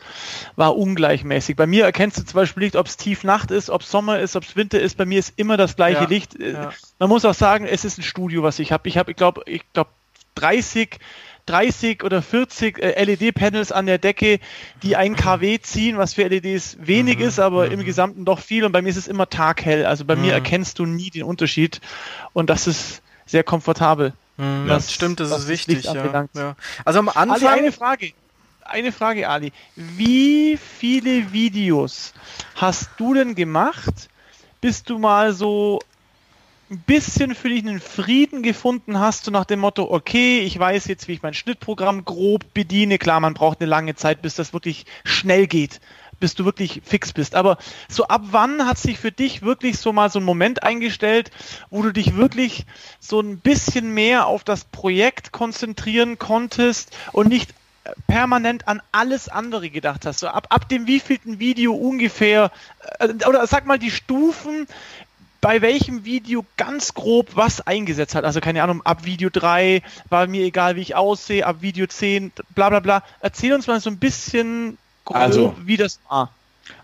[0.56, 1.58] war ungleichmäßig.
[1.58, 4.20] Bei mir erkennst du zum Beispiel nicht, ob es tief Nacht ist, ob es Sommer
[4.20, 4.98] ist, ob es Winter ist.
[4.98, 6.40] Bei mir ist immer das gleiche ja, Licht.
[6.40, 6.70] Ja.
[7.00, 8.88] Man muss auch sagen, es ist ein Studio, was ich habe.
[8.88, 9.90] Ich habe, ich glaube, ich glaube
[10.36, 11.00] 30
[11.48, 14.40] 30 oder 40 äh, LED-Panels an der Decke,
[14.84, 17.26] die ein kW ziehen, was für LEDs wenig mhm.
[17.26, 17.74] ist, aber mhm.
[17.74, 18.64] im Gesamten doch viel.
[18.64, 19.86] Und bei mir ist es immer taghell.
[19.86, 20.24] Also bei mhm.
[20.24, 21.82] mir erkennst du nie den Unterschied.
[22.34, 24.14] Und das ist sehr komfortabel.
[24.38, 24.68] Mhm.
[24.68, 25.84] Das, das stimmt, das ist wichtig.
[25.84, 26.28] Ja.
[26.36, 26.56] Ja.
[26.86, 27.30] Also am Anfang.
[27.30, 28.12] Ali, eine Frage.
[28.64, 29.54] Eine Frage, Ali.
[29.76, 32.14] Wie viele Videos
[32.56, 34.10] hast du denn gemacht,
[34.60, 35.80] bis du mal so
[36.70, 40.88] ein bisschen für dich einen Frieden gefunden hast, so nach dem Motto, okay, ich weiß
[40.88, 42.98] jetzt, wie ich mein Schnittprogramm grob bediene.
[42.98, 45.80] Klar, man braucht eine lange Zeit, bis das wirklich schnell geht,
[46.20, 47.36] bis du wirklich fix bist.
[47.36, 51.32] Aber so ab wann hat sich für dich wirklich so mal so ein Moment eingestellt,
[51.70, 52.66] wo du dich wirklich
[53.00, 57.54] so ein bisschen mehr auf das Projekt konzentrieren konntest und nicht
[58.08, 60.20] permanent an alles andere gedacht hast.
[60.20, 62.52] So ab, ab dem wievielten Video ungefähr,
[63.00, 64.68] äh, oder sag mal die Stufen,
[65.42, 68.24] bei welchem Video ganz grob was eingesetzt hat.
[68.26, 72.32] Also keine Ahnung, ab Video 3 war mir egal, wie ich aussehe, ab Video 10,
[72.56, 73.04] bla bla bla.
[73.20, 76.32] Erzähl uns mal so ein bisschen grob, also, wie das war.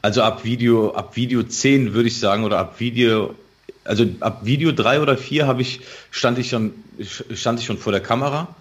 [0.02, 3.36] Also ab Video, ab Video 10 würde ich sagen, oder ab Video,
[3.84, 6.74] also ab Video 3 oder 4 habe ich, stand ich schon,
[7.34, 8.56] stand ich schon vor der Kamera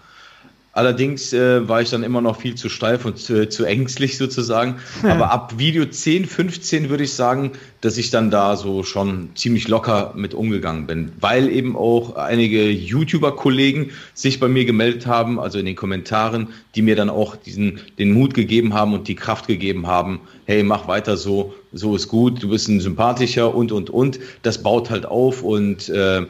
[0.75, 4.77] Allerdings äh, war ich dann immer noch viel zu steif und zu, zu ängstlich sozusagen.
[5.03, 9.69] Aber ab Video 10, 15 würde ich sagen, dass ich dann da so schon ziemlich
[9.69, 11.13] locker mit umgegangen bin.
[11.21, 16.81] Weil eben auch einige YouTuber-Kollegen sich bei mir gemeldet haben, also in den Kommentaren, die
[16.81, 20.89] mir dann auch diesen, den Mut gegeben haben und die Kraft gegeben haben, hey, mach
[20.89, 24.19] weiter so, so ist gut, du bist ein sympathischer und, und, und.
[24.41, 26.23] Das baut halt auf und äh,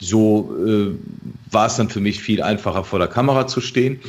[0.00, 0.94] so äh,
[1.50, 4.00] war es dann für mich viel einfacher vor der Kamera zu stehen.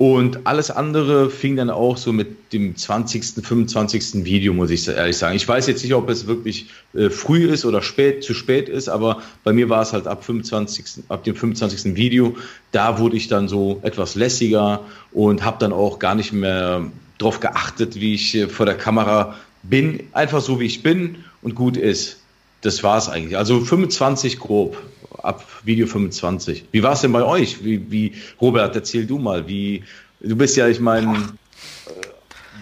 [0.00, 4.24] Und alles andere fing dann auch so mit dem 20., 25.
[4.24, 5.36] Video, muss ich ehrlich sagen.
[5.36, 8.88] Ich weiß jetzt nicht, ob es wirklich äh, früh ist oder spät, zu spät ist,
[8.88, 11.96] aber bei mir war es halt ab, 25., ab dem 25.
[11.96, 12.34] Video.
[12.72, 14.80] Da wurde ich dann so etwas lässiger
[15.12, 16.86] und habe dann auch gar nicht mehr
[17.18, 20.04] darauf geachtet, wie ich äh, vor der Kamera bin.
[20.12, 22.20] Einfach so, wie ich bin und gut ist.
[22.62, 23.36] Das war es eigentlich.
[23.36, 24.78] Also 25 grob
[25.22, 26.66] ab Video 25.
[26.70, 27.64] Wie war es denn bei euch?
[27.64, 29.84] Wie, wie, Robert, erzähl du mal, wie,
[30.20, 31.90] du bist ja, ich meine, äh,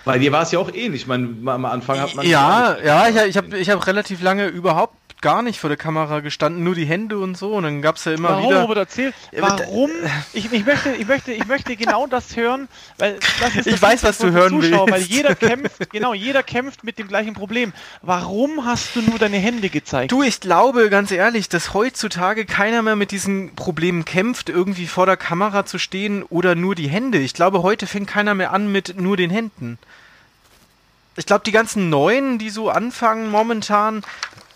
[0.04, 1.02] bei dir war es ja auch ähnlich.
[1.02, 2.26] Ich meine, am Anfang hat man.
[2.26, 6.20] Ja, ja, ich, ich habe ich hab relativ lange überhaupt gar nicht vor der Kamera
[6.20, 7.52] gestanden, nur die Hände und so.
[7.54, 8.62] Und dann gab es ja immer warum, wieder.
[8.62, 9.90] Robert, erzähl, warum?
[10.32, 14.02] Ich, ich, möchte, ich, möchte, ich möchte genau das hören, weil das ist Ich weiß,
[14.04, 15.10] was du hören Zuschauer, willst.
[15.10, 17.72] Weil jeder kämpft, genau, jeder kämpft mit dem gleichen Problem.
[18.02, 20.12] Warum hast du nur deine Hände gezeigt?
[20.12, 25.06] Du, ich glaube, ganz ehrlich, dass heutzutage keiner mehr mit diesen Problemen kämpft, irgendwie vor
[25.06, 27.18] der Kamera zu stehen oder nur die Hände.
[27.18, 29.78] Ich glaube, heute fängt keiner mehr an mit nur den Händen
[31.18, 34.02] ich glaube, die ganzen Neuen, die so anfangen momentan,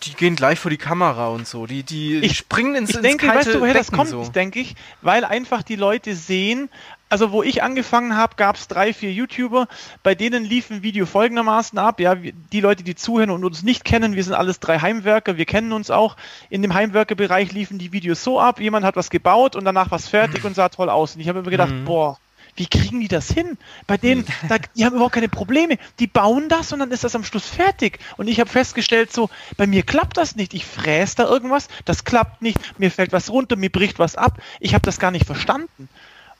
[0.05, 1.67] die gehen gleich vor die Kamera und so.
[1.67, 4.11] Die, die, ich, springen ins, ich ins denke, kalte weißt du, woher Becken das kommt,
[4.11, 4.25] so.
[4.31, 6.69] denke ich, weil einfach die Leute sehen,
[7.09, 9.69] also wo ich angefangen habe, gab es drei, vier YouTuber,
[10.03, 12.01] bei denen lief ein Video folgendermaßen ab.
[12.01, 15.45] Ja, die Leute, die zuhören und uns nicht kennen, wir sind alles drei Heimwerker, wir
[15.45, 16.17] kennen uns auch.
[16.49, 20.09] In dem Heimwerkerbereich liefen die Videos so ab, jemand hat was gebaut und danach was
[20.09, 21.15] fertig und sah toll aus.
[21.15, 21.85] Und ich habe immer gedacht, mhm.
[21.85, 22.19] boah,
[22.55, 23.57] wie kriegen die das hin?
[23.87, 25.79] Bei denen, da, die haben überhaupt keine Probleme.
[25.99, 27.99] Die bauen das und dann ist das am Schluss fertig.
[28.17, 30.53] Und ich habe festgestellt, so, bei mir klappt das nicht.
[30.53, 34.39] Ich fräse da irgendwas, das klappt nicht, mir fällt was runter, mir bricht was ab.
[34.61, 35.89] Ich habe das gar nicht verstanden.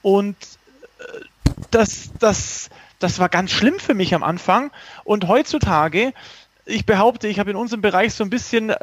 [0.01, 0.35] Und
[1.71, 4.71] das, das, das war ganz schlimm für mich am Anfang.
[5.03, 6.13] Und heutzutage,
[6.65, 8.75] ich behaupte, ich habe in unserem Bereich so ein bisschen, äh,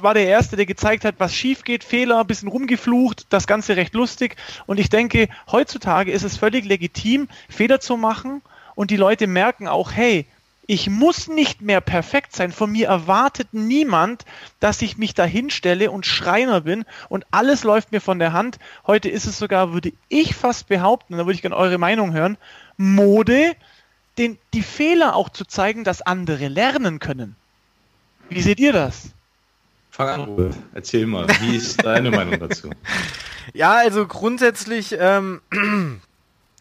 [0.00, 3.76] war der Erste, der gezeigt hat, was schief geht, Fehler, ein bisschen rumgeflucht, das Ganze
[3.76, 4.36] recht lustig.
[4.66, 8.42] Und ich denke, heutzutage ist es völlig legitim, Fehler zu machen.
[8.74, 10.26] Und die Leute merken auch, hey,
[10.66, 12.50] ich muss nicht mehr perfekt sein.
[12.50, 14.24] Von mir erwartet niemand,
[14.58, 18.58] dass ich mich da hinstelle und Schreiner bin und alles läuft mir von der Hand.
[18.86, 22.36] Heute ist es sogar, würde ich fast behaupten, da würde ich gerne eure Meinung hören,
[22.76, 23.54] Mode,
[24.18, 27.36] den, die Fehler auch zu zeigen, dass andere lernen können.
[28.28, 29.10] Wie seht ihr das?
[29.90, 30.54] Fang an, Robert.
[30.74, 32.70] Erzähl mal, wie ist deine Meinung dazu?
[33.54, 35.40] Ja, also grundsätzlich ähm,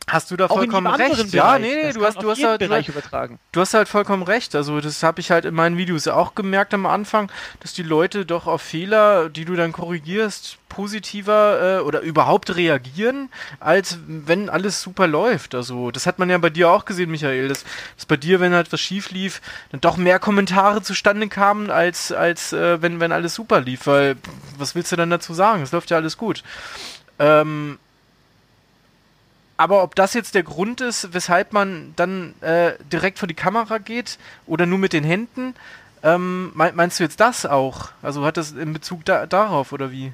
[0.08, 1.34] Hast du da vollkommen recht?
[1.34, 2.62] Ja, nee, nee, du hast, du hast halt.
[3.52, 4.54] Du hast halt vollkommen recht.
[4.54, 8.26] Also das habe ich halt in meinen Videos auch gemerkt am Anfang, dass die Leute
[8.26, 14.82] doch auf Fehler, die du dann korrigierst, positiver äh, oder überhaupt reagieren, als wenn alles
[14.82, 15.56] super läuft.
[15.56, 17.64] Also das hat man ja bei dir auch gesehen, Michael, dass,
[17.96, 19.42] dass bei dir, wenn halt was schief lief,
[19.72, 23.88] dann doch mehr Kommentare zustande kamen, als, als äh, wenn, wenn alles super lief.
[23.88, 24.18] Weil
[24.58, 25.64] was willst du dann dazu sagen?
[25.64, 26.44] Es läuft ja alles gut.
[27.18, 27.80] Ähm,
[29.58, 33.78] aber ob das jetzt der Grund ist, weshalb man dann äh, direkt vor die Kamera
[33.78, 35.56] geht oder nur mit den Händen,
[36.04, 37.90] ähm, meinst du jetzt das auch?
[38.02, 40.14] Also hat das in Bezug da, darauf oder wie?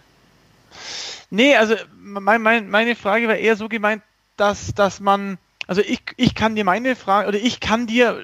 [1.30, 4.04] Nee, also mein, mein, meine Frage war eher so gemeint,
[4.38, 8.20] dass, dass man, also ich, ich kann dir meine Frage, oder ich kann dir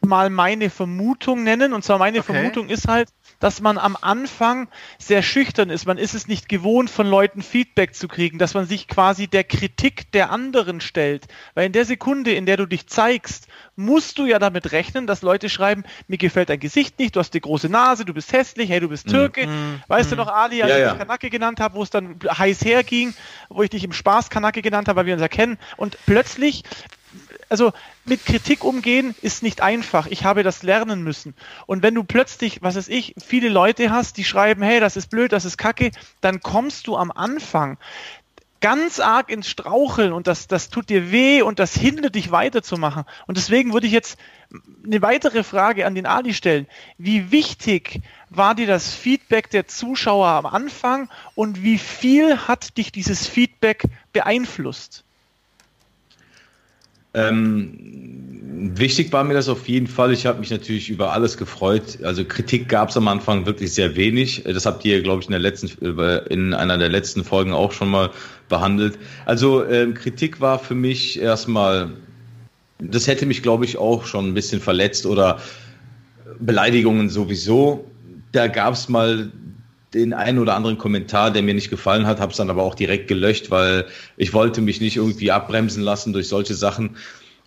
[0.00, 1.72] mal meine Vermutung nennen.
[1.72, 2.32] Und zwar meine okay.
[2.32, 5.86] Vermutung ist halt, dass man am Anfang sehr schüchtern ist.
[5.86, 9.44] Man ist es nicht gewohnt, von Leuten Feedback zu kriegen, dass man sich quasi der
[9.44, 11.26] Kritik der anderen stellt.
[11.54, 15.22] Weil in der Sekunde, in der du dich zeigst, musst du ja damit rechnen, dass
[15.22, 18.70] Leute schreiben, mir gefällt dein Gesicht nicht, du hast die große Nase, du bist hässlich,
[18.70, 19.46] hey, du bist Türke.
[19.46, 20.10] Mm, weißt mm.
[20.10, 23.14] du noch, Ali, als ja, ich dich Kanake genannt habe, wo es dann heiß herging,
[23.48, 25.58] wo ich dich im Spaß Kanake genannt habe, weil wir uns erkennen.
[25.76, 26.64] Und plötzlich
[27.48, 27.72] also
[28.04, 30.06] mit Kritik umgehen ist nicht einfach.
[30.06, 31.34] Ich habe das lernen müssen.
[31.66, 35.08] Und wenn du plötzlich, was weiß ich, viele Leute hast, die schreiben, hey, das ist
[35.08, 37.78] blöd, das ist kacke, dann kommst du am Anfang
[38.60, 43.04] ganz arg ins Straucheln und das, das tut dir weh und das hindert dich weiterzumachen.
[43.26, 44.18] Und deswegen würde ich jetzt
[44.84, 46.66] eine weitere Frage an den Ali stellen.
[46.96, 52.90] Wie wichtig war dir das Feedback der Zuschauer am Anfang und wie viel hat dich
[52.90, 55.04] dieses Feedback beeinflusst?
[57.14, 60.12] Ähm, wichtig war mir das auf jeden Fall.
[60.12, 61.98] Ich habe mich natürlich über alles gefreut.
[62.02, 64.44] Also Kritik gab es am Anfang wirklich sehr wenig.
[64.44, 67.72] Das habt ihr, glaube ich, in der letzten, äh, in einer der letzten Folgen auch
[67.72, 68.10] schon mal
[68.48, 68.98] behandelt.
[69.26, 71.90] Also ähm, Kritik war für mich erstmal,
[72.78, 75.40] das hätte mich, glaube ich, auch schon ein bisschen verletzt oder
[76.40, 77.84] Beleidigungen sowieso.
[78.32, 79.32] Da gab es mal
[79.94, 82.74] den einen oder anderen Kommentar, der mir nicht gefallen hat, habe es dann aber auch
[82.74, 86.96] direkt gelöscht, weil ich wollte mich nicht irgendwie abbremsen lassen durch solche Sachen.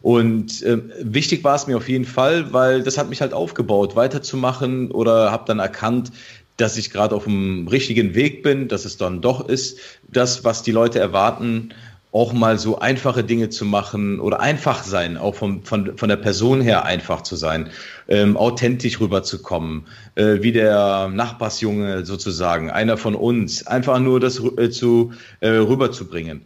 [0.01, 3.95] Und äh, wichtig war es mir auf jeden Fall, weil das hat mich halt aufgebaut,
[3.95, 6.11] weiterzumachen oder habe dann erkannt,
[6.57, 10.63] dass ich gerade auf dem richtigen Weg bin, dass es dann doch ist, das, was
[10.63, 11.73] die Leute erwarten,
[12.11, 16.17] auch mal so einfache Dinge zu machen oder einfach sein, auch vom, von, von der
[16.17, 17.69] Person her einfach zu sein,
[18.09, 24.69] ähm, authentisch rüberzukommen, äh, wie der Nachbarsjunge sozusagen, einer von uns, einfach nur das äh,
[24.69, 26.41] zu, äh, rüberzubringen.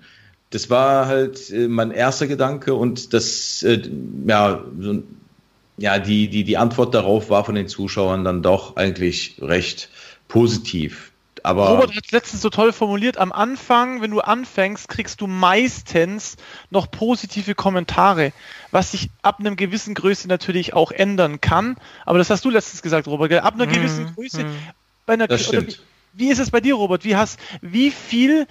[0.51, 3.82] Das war halt äh, mein erster Gedanke und das, äh,
[4.28, 5.01] ja, so,
[5.78, 9.89] ja, die, die, die Antwort darauf war von den Zuschauern dann doch eigentlich recht
[10.28, 11.12] positiv.
[11.46, 13.18] Aber Robert hat es letztens so toll formuliert.
[13.18, 16.38] Am Anfang, wenn du anfängst, kriegst du meistens
[16.70, 18.34] noch positive Kommentare,
[18.72, 21.78] was sich ab einem gewissen Größe natürlich auch ändern kann.
[22.06, 23.32] Aber das hast du letztens gesagt, Robert.
[23.34, 24.16] Ab einer gewissen mhm.
[24.16, 24.44] Größe.
[24.44, 24.58] Mhm.
[25.06, 25.82] Bei einer, das stimmt.
[26.15, 27.04] Wie, ist es bei dir, Robert?
[27.04, 28.47] Wie, hast, wie viel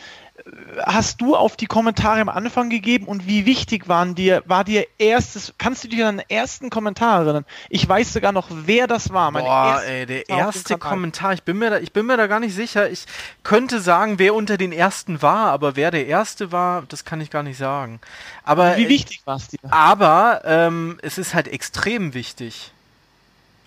[0.84, 4.86] hast du auf die Kommentare am Anfang gegeben und wie wichtig waren dir, war dir
[4.98, 7.44] erstes, kannst du dich an den ersten Kommentar erinnern?
[7.70, 9.30] Ich weiß sogar noch, wer das war.
[9.30, 12.40] Meine Boah, ey, der erste Kommentar, ich bin, mir da, ich bin mir da gar
[12.40, 12.90] nicht sicher.
[12.90, 13.06] Ich
[13.44, 17.30] könnte sagen, wer unter den ersten war, aber wer der erste war, das kann ich
[17.30, 18.00] gar nicht sagen.
[18.42, 19.60] Aber, wie wichtig war es dir?
[19.70, 22.72] Aber ähm, es ist halt extrem wichtig.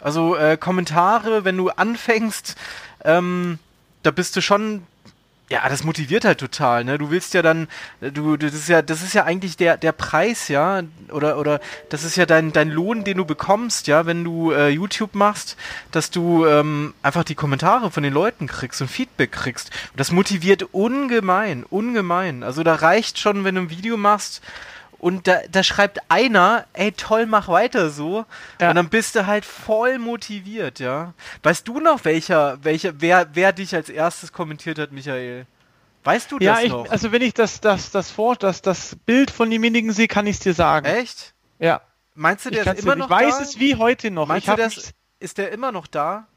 [0.02, 2.56] Also äh, Kommentare, wenn du anfängst,
[3.04, 3.58] ähm,
[4.08, 4.84] da bist du schon
[5.50, 6.98] Ja, das motiviert halt total, ne?
[6.98, 7.68] Du willst ja dann,
[8.02, 12.04] du, das ist ja, das ist ja eigentlich der, der Preis, ja, oder, oder das
[12.04, 15.56] ist ja dein, dein Lohn, den du bekommst, ja, wenn du äh, YouTube machst,
[15.92, 19.72] dass du ähm, einfach die Kommentare von den Leuten kriegst und Feedback kriegst.
[19.92, 22.44] Und das motiviert ungemein, ungemein.
[22.44, 24.42] Also da reicht schon, wenn du ein Video machst,
[25.00, 28.26] und da, da schreibt einer, ey toll, mach weiter so.
[28.60, 28.70] Ja.
[28.70, 31.14] Und dann bist du halt voll motiviert, ja.
[31.44, 35.46] Weißt du noch, welcher, welcher, wer, wer dich als erstes kommentiert hat, Michael?
[36.04, 36.90] Weißt du das ja, ich, noch?
[36.90, 40.38] Also wenn ich das, das, das vor, das, das Bild von demjenigen sehe, kann ich
[40.38, 40.86] es dir sagen.
[40.86, 41.34] Echt?
[41.60, 41.82] Ja.
[42.16, 43.20] Meinst du, der ist immer dir, noch da?
[43.22, 44.28] Ich weiß es wie heute noch.
[44.28, 46.28] Meinst ich du, das, ist der immer noch da?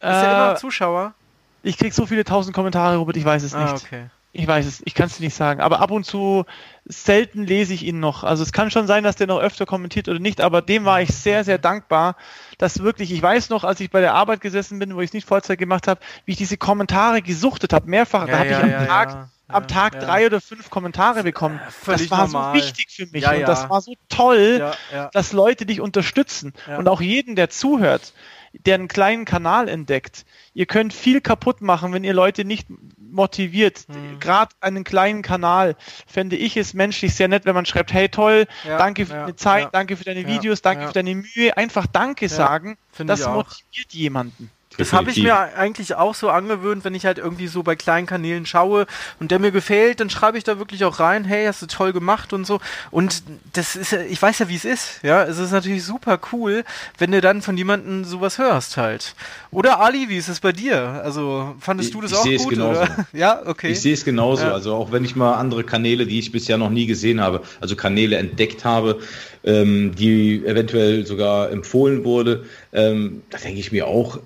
[0.00, 1.14] Ist äh, der immer noch Zuschauer?
[1.62, 3.84] Ich krieg so viele tausend Kommentare, Robert, ich weiß es ah, nicht.
[3.84, 4.06] okay.
[4.32, 5.60] Ich weiß es, ich kann es dir nicht sagen.
[5.60, 6.44] Aber ab und zu
[6.84, 8.24] selten lese ich ihn noch.
[8.24, 11.00] Also es kann schon sein, dass der noch öfter kommentiert oder nicht, aber dem war
[11.00, 12.16] ich sehr, sehr dankbar,
[12.58, 15.14] dass wirklich, ich weiß noch, als ich bei der Arbeit gesessen bin, wo ich es
[15.14, 18.26] nicht Vollzeit gemacht habe, wie ich diese Kommentare gesuchtet habe, mehrfach.
[18.26, 20.00] Ja, da habe ja, ich am ja, Tag, ja, am Tag ja.
[20.00, 21.58] drei oder fünf Kommentare bekommen.
[21.70, 22.54] Völlig das war normal.
[22.54, 23.46] so wichtig für mich Ja, und ja.
[23.46, 25.10] das war so toll, Ja, ja.
[25.12, 26.76] dass Leute dich unterstützen Ja.
[26.78, 28.12] und auch jeden, der zuhört,
[28.52, 30.24] der einen kleinen Kanal entdeckt.
[30.54, 32.66] Ihr könnt viel kaputt machen, wenn ihr Leute nicht
[33.10, 33.86] motiviert.
[33.88, 34.20] Mhm.
[34.20, 38.46] Gerade einen kleinen Kanal fände ich es menschlich sehr nett, wenn man schreibt, hey toll,
[38.64, 39.70] Ja, danke für ja, deine Zeit, ja.
[39.70, 41.56] danke für deine Videos, danke für deine Mühe.
[41.56, 44.50] Einfach Danke sagen, das motiviert jemanden.
[44.78, 48.06] Das habe ich mir eigentlich auch so angewöhnt, wenn ich halt irgendwie so bei kleinen
[48.06, 48.86] Kanälen schaue
[49.20, 51.92] und der mir gefällt, dann schreibe ich da wirklich auch rein, hey, hast du toll
[51.92, 52.60] gemacht und so.
[52.90, 55.24] Und das ist ich weiß ja, wie es ist, ja.
[55.24, 56.64] Es ist natürlich super cool,
[56.96, 59.14] wenn du dann von jemandem sowas hörst halt.
[59.50, 61.00] Oder Ali, wie ist es bei dir?
[61.04, 62.50] Also, fandest Ich- du das ich auch sehe es gut?
[62.54, 62.80] genauso.
[62.82, 63.06] Oder?
[63.12, 63.72] Ja, okay.
[63.72, 64.44] Ich sehe es genauso.
[64.44, 64.52] Ja.
[64.52, 67.74] Also auch wenn ich mal andere Kanäle, die ich bisher noch nie gesehen habe, also
[67.74, 69.00] Kanäle entdeckt habe,
[69.44, 74.18] ähm, die eventuell sogar empfohlen wurde, ähm, da denke ich mir auch,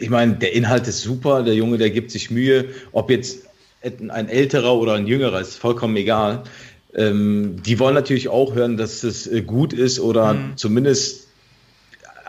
[0.00, 3.46] ich meine, der Inhalt ist super, der Junge, der gibt sich Mühe, ob jetzt
[3.82, 6.42] ein älterer oder ein jüngerer, ist vollkommen egal.
[6.94, 10.56] Ähm, die wollen natürlich auch hören, dass es äh, gut ist oder Mhm.
[10.56, 11.26] zumindest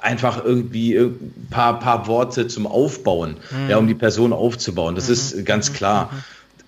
[0.02, 4.96] einfach irgendwie ein paar, paar Worte zum Aufbauen, ja, um die Person aufzubauen.
[4.96, 6.12] Das ist ganz klar.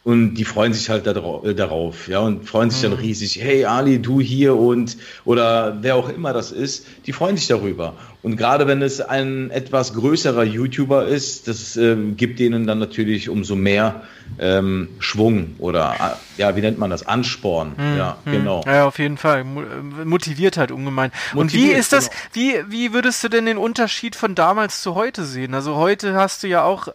[0.06, 4.02] Und die freuen sich halt äh, darauf, ja, und freuen sich dann riesig, hey Ali,
[4.02, 7.94] du hier und oder wer auch immer das ist, die freuen sich darüber.
[8.22, 13.30] Und gerade wenn es ein etwas größerer YouTuber ist, das ähm, gibt denen dann natürlich
[13.30, 14.04] umso mehr
[14.40, 17.06] ähm, Schwung oder äh, ja, wie nennt man das?
[17.06, 17.76] Ansporn.
[17.98, 18.64] Ja, genau.
[18.66, 19.42] Ja, auf jeden Fall.
[19.42, 21.12] Äh, Motiviert halt ungemein.
[21.34, 22.22] Und wie Motiviert, ist das, genau.
[22.34, 25.54] wie, wie würdest du denn den Unterschied von damals zu heute sehen?
[25.54, 26.90] Also heute hast du ja auch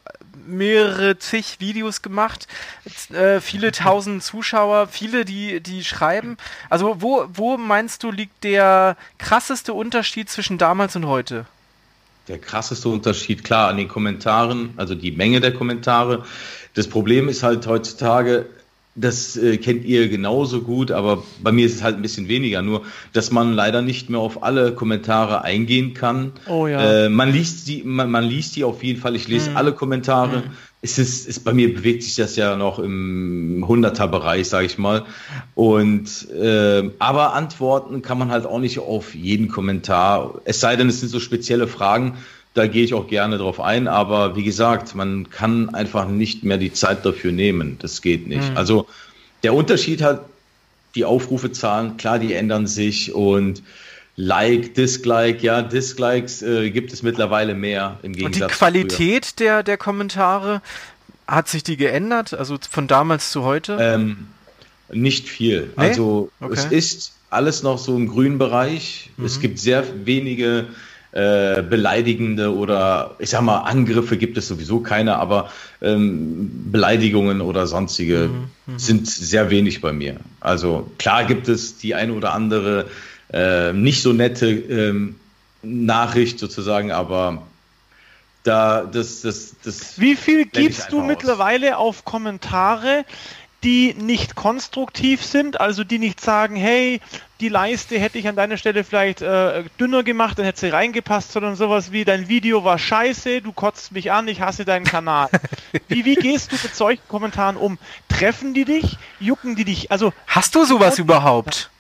[0.46, 2.46] mehrere zig Videos gemacht,
[3.12, 6.37] äh, viele tausend Zuschauer, viele, die, die schreiben.
[6.70, 11.46] Also wo, wo meinst du, liegt der krasseste Unterschied zwischen damals und heute?
[12.28, 16.24] Der krasseste Unterschied, klar, an den Kommentaren, also die Menge der Kommentare.
[16.72, 18.46] Das Problem ist halt heutzutage,
[18.96, 22.62] das äh, kennt ihr genauso gut, aber bei mir ist es halt ein bisschen weniger.
[22.62, 26.33] Nur, dass man leider nicht mehr auf alle Kommentare eingehen kann.
[26.48, 27.07] Oh ja.
[27.07, 29.16] Äh, man liest die, man, man liest die auf jeden Fall.
[29.16, 29.57] Ich lese Mhm.
[29.57, 30.44] alle Kommentare.
[30.85, 35.07] Es ist, ist, bei mir bewegt sich das ja noch im Hunderter-Bereich, sage ich mal.
[35.55, 40.42] Und äh, aber antworten kann man halt auch nicht auf jeden Kommentar.
[40.44, 42.18] Es sei denn, es sind so spezielle Fragen.
[42.53, 43.88] Da gehe ich auch gerne drauf ein.
[43.88, 47.79] Aber wie gesagt, man kann einfach nicht mehr die Zeit dafür nehmen.
[47.81, 48.51] Das geht nicht.
[48.51, 48.57] Mhm.
[48.59, 48.87] Also
[49.42, 50.27] der Unterschied hat
[50.94, 53.62] die Aufrufezahlen, klar, die ändern sich und
[54.16, 58.70] Like, Dislike, ja, Dislikes äh, gibt es mittlerweile mehr im Und Gegensatz die zu früher.
[58.70, 60.62] Qualität der, der Kommentare,
[61.27, 62.33] hat sich die geändert?
[62.35, 63.77] Also von damals zu heute?
[63.81, 64.29] Ähm,
[64.92, 65.72] nicht viel.
[65.77, 65.88] Nee?
[65.88, 66.53] Also Okay.
[66.53, 69.11] es ist alles noch so im grünen Bereich.
[69.16, 69.24] Mhm.
[69.24, 70.66] Es gibt sehr wenige
[71.12, 75.50] äh, beleidigende oder ich sag mal Angriffe gibt es sowieso keine, aber
[75.81, 78.31] ähm, Beleidigungen oder sonstige
[78.66, 80.16] Mhm, sind sehr wenig bei mir.
[80.40, 82.87] Also klar gibt es die eine oder andere
[83.32, 85.16] äh, nicht so nette ähm,
[85.62, 87.42] Nachricht sozusagen, aber
[88.42, 91.06] da das das das Wie viel gibst du aus.
[91.06, 93.04] mittlerweile auf Kommentare,
[93.64, 97.00] die nicht konstruktiv sind, also die nicht sagen, hey,
[97.40, 101.32] die Leiste hätte ich an deiner Stelle vielleicht äh, dünner gemacht, dann hätte sie reingepasst,
[101.32, 105.28] sondern sowas wie, dein Video war scheiße, du kotzt mich an, ich hasse deinen Kanal.
[105.88, 107.78] wie, wie gehst du mit solchen Kommentaren um?
[108.08, 108.98] Treffen die dich?
[109.18, 109.90] Jucken die dich?
[109.90, 111.70] Also, Hast du sowas überhaupt?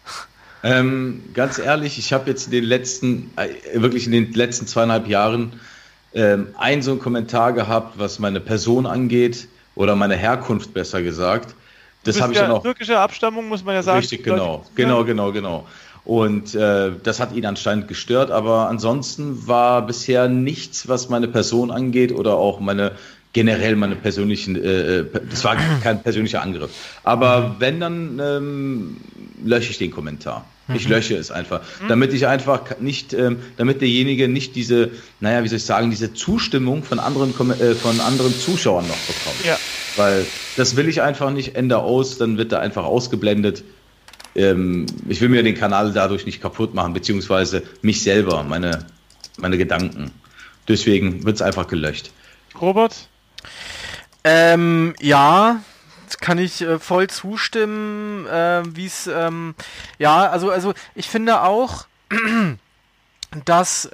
[0.64, 5.06] Ähm, ganz ehrlich, ich habe jetzt in den letzten, äh, wirklich in den letzten zweieinhalb
[5.06, 5.60] Jahren
[6.14, 11.54] ähm, ein so einen Kommentar gehabt, was meine Person angeht oder meine Herkunft besser gesagt.
[12.04, 13.98] Das habe ich ja dann auch türkischer Abstammung, muss man ja sagen.
[13.98, 15.66] richtig genau, genau, genau, genau.
[16.06, 21.70] Und äh, das hat ihn anscheinend gestört, aber ansonsten war bisher nichts, was meine Person
[21.70, 22.92] angeht oder auch meine
[23.34, 26.70] generell meine persönlichen, äh, äh das war kein persönlicher Angriff.
[27.02, 28.96] Aber wenn, dann ähm,
[29.44, 30.46] lösche ich den Kommentar.
[30.72, 30.92] Ich mhm.
[30.92, 31.88] lösche es einfach, mhm.
[31.88, 34.90] damit ich einfach nicht, ähm, damit derjenige nicht diese,
[35.20, 39.44] naja, wie soll ich sagen, diese Zustimmung von anderen, äh, von anderen Zuschauern noch bekommt.
[39.44, 39.58] Ja.
[39.96, 40.24] Weil
[40.56, 43.62] das will ich einfach nicht, Ende aus, dann wird er einfach ausgeblendet.
[44.34, 48.86] Ähm, ich will mir den Kanal dadurch nicht kaputt machen, beziehungsweise mich selber, meine,
[49.36, 50.10] meine Gedanken.
[50.66, 52.10] Deswegen wird es einfach gelöscht.
[52.58, 53.08] Robert?
[54.24, 55.60] Ähm, ja,
[56.20, 59.54] kann ich äh, voll zustimmen, äh, wie es, ähm,
[59.98, 61.86] ja, also, also ich finde auch,
[63.44, 63.90] dass,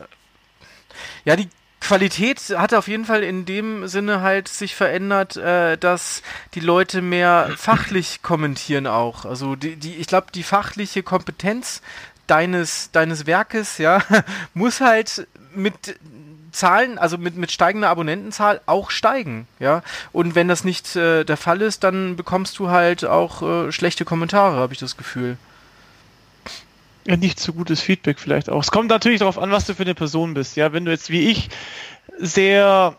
[1.24, 1.48] ja, die
[1.80, 6.22] Qualität hat auf jeden Fall in dem Sinne halt sich verändert, äh, dass
[6.54, 9.24] die Leute mehr fachlich kommentieren auch.
[9.24, 11.80] Also die, die ich glaube, die fachliche Kompetenz
[12.26, 14.02] deines, deines Werkes, ja,
[14.54, 15.98] muss halt mit
[16.52, 19.82] Zahlen, also mit, mit steigender Abonnentenzahl auch steigen, ja.
[20.12, 24.04] Und wenn das nicht äh, der Fall ist, dann bekommst du halt auch äh, schlechte
[24.04, 25.36] Kommentare, habe ich das Gefühl.
[27.06, 28.62] Ja, nicht so gutes Feedback vielleicht auch.
[28.62, 30.72] Es kommt natürlich darauf an, was du für eine Person bist, ja.
[30.72, 31.48] Wenn du jetzt wie ich
[32.18, 32.96] sehr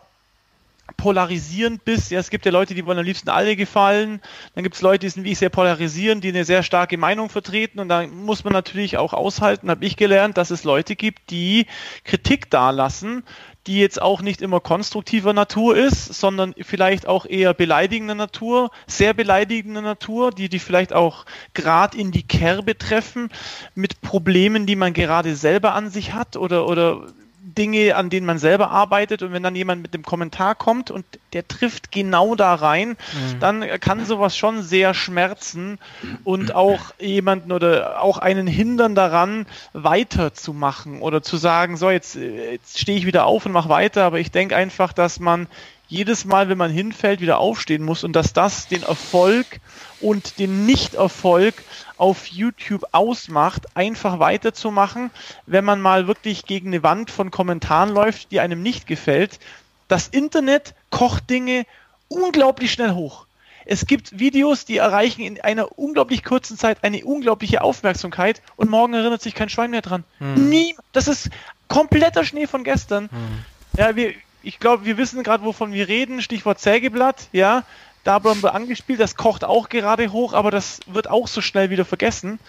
[0.96, 2.10] polarisierend bist.
[2.10, 4.20] Ja, es gibt ja Leute, die wollen am liebsten alle gefallen.
[4.54, 7.28] Dann gibt es Leute, die sind wie ich sehr polarisierend, die eine sehr starke Meinung
[7.28, 7.80] vertreten.
[7.80, 11.66] Und da muss man natürlich auch aushalten, habe ich gelernt, dass es Leute gibt, die
[12.04, 13.24] Kritik dalassen,
[13.66, 19.14] die jetzt auch nicht immer konstruktiver Natur ist, sondern vielleicht auch eher beleidigender Natur, sehr
[19.14, 23.30] beleidigender Natur, die die vielleicht auch gerade in die Kerbe treffen
[23.74, 27.06] mit Problemen, die man gerade selber an sich hat oder oder
[27.44, 29.22] Dinge, an denen man selber arbeitet.
[29.22, 33.40] Und wenn dann jemand mit dem Kommentar kommt und der trifft genau da rein, mhm.
[33.40, 35.78] dann kann sowas schon sehr schmerzen.
[36.24, 42.78] Und auch jemanden oder auch einen hindern daran, weiterzumachen oder zu sagen, so jetzt, jetzt
[42.78, 45.48] stehe ich wieder auf und mache weiter, aber ich denke einfach, dass man
[45.92, 49.60] jedes Mal, wenn man hinfällt, wieder aufstehen muss und dass das den Erfolg
[50.00, 51.54] und den Nicht-Erfolg
[51.98, 55.10] auf YouTube ausmacht, einfach weiterzumachen,
[55.46, 59.38] wenn man mal wirklich gegen eine Wand von Kommentaren läuft, die einem nicht gefällt.
[59.86, 61.66] Das Internet kocht Dinge
[62.08, 63.26] unglaublich schnell hoch.
[63.66, 68.94] Es gibt Videos, die erreichen in einer unglaublich kurzen Zeit eine unglaubliche Aufmerksamkeit und morgen
[68.94, 70.04] erinnert sich kein Schwein mehr dran.
[70.18, 70.48] Hm.
[70.48, 70.74] Nie.
[70.92, 71.28] Das ist
[71.68, 73.10] kompletter Schnee von gestern.
[73.10, 73.44] Hm.
[73.76, 76.22] Ja, wir, ich glaube, wir wissen gerade, wovon wir reden.
[76.22, 77.64] Stichwort Sägeblatt, ja.
[78.04, 81.70] Da haben wir angespielt, das kocht auch gerade hoch, aber das wird auch so schnell
[81.70, 82.40] wieder vergessen.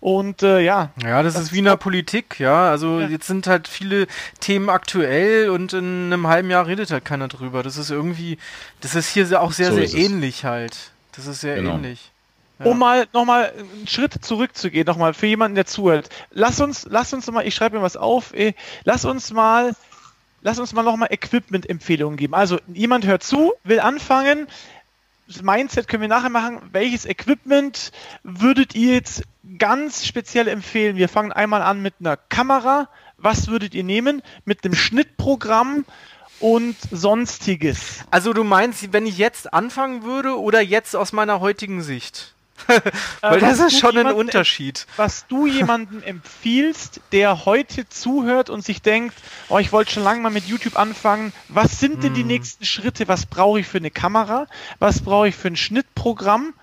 [0.00, 0.90] Und äh, ja.
[1.02, 2.70] Ja, das, das ist wie in der Politik, ja.
[2.70, 3.08] Also ja.
[3.08, 4.06] jetzt sind halt viele
[4.40, 7.62] Themen aktuell und in einem halben Jahr redet halt keiner drüber.
[7.62, 8.38] Das ist irgendwie,
[8.80, 10.92] das ist hier auch sehr, so sehr ähnlich halt.
[11.12, 11.74] Das ist sehr genau.
[11.74, 12.12] ähnlich.
[12.58, 12.66] Ja.
[12.66, 16.08] Um mal nochmal einen Schritt zurückzugehen, nochmal für jemanden, der zuhört.
[16.30, 18.54] Lass uns, lass uns mal, ich schreibe mir was auf, ey,
[18.84, 19.74] lass uns mal
[20.46, 22.32] lass uns mal nochmal Equipment-Empfehlungen geben.
[22.32, 24.46] Also jemand hört zu, will anfangen.
[25.26, 26.60] Das Mindset können wir nachher machen.
[26.70, 27.90] Welches Equipment
[28.22, 29.24] würdet ihr jetzt
[29.58, 30.96] ganz speziell empfehlen?
[30.96, 32.88] Wir fangen einmal an mit einer Kamera.
[33.16, 34.22] Was würdet ihr nehmen?
[34.44, 35.84] Mit einem Schnittprogramm
[36.38, 38.04] und sonstiges.
[38.12, 42.35] Also du meinst, wenn ich jetzt anfangen würde oder jetzt aus meiner heutigen Sicht?
[43.20, 44.86] Weil äh, das ist schon ein Unterschied.
[44.96, 49.14] Was du jemandem empfiehlst, der heute zuhört und sich denkt,
[49.48, 52.28] oh, ich wollte schon lange mal mit YouTube anfangen, was sind denn die hm.
[52.28, 53.08] nächsten Schritte?
[53.08, 54.46] Was brauche ich für eine Kamera?
[54.78, 56.54] Was brauche ich für ein Schnittprogramm?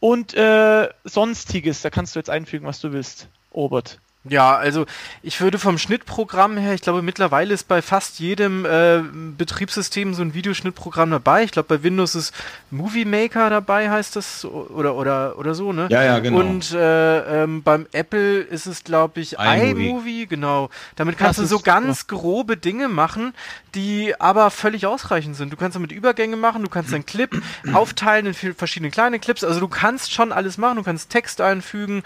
[0.00, 4.00] Und äh, sonstiges, da kannst du jetzt einfügen, was du willst, Robert.
[4.24, 4.84] Ja, also
[5.22, 9.00] ich würde vom Schnittprogramm her, ich glaube mittlerweile ist bei fast jedem äh,
[9.38, 11.42] Betriebssystem so ein Videoschnittprogramm dabei.
[11.44, 12.34] Ich glaube bei Windows ist
[12.70, 15.86] Movie Maker dabei, heißt das oder oder oder so, ne?
[15.88, 16.38] Ja, ja, genau.
[16.38, 19.88] Und äh, ähm, beim Apple ist es glaube ich iMovie.
[19.88, 20.68] iMovie, genau.
[20.96, 23.32] Damit kannst das du so ganz grobe Dinge machen,
[23.74, 25.50] die aber völlig ausreichend sind.
[25.50, 27.30] Du kannst damit Übergänge machen, du kannst einen Clip
[27.72, 29.44] aufteilen in verschiedene kleine Clips.
[29.44, 30.76] Also du kannst schon alles machen.
[30.76, 32.02] Du kannst Text einfügen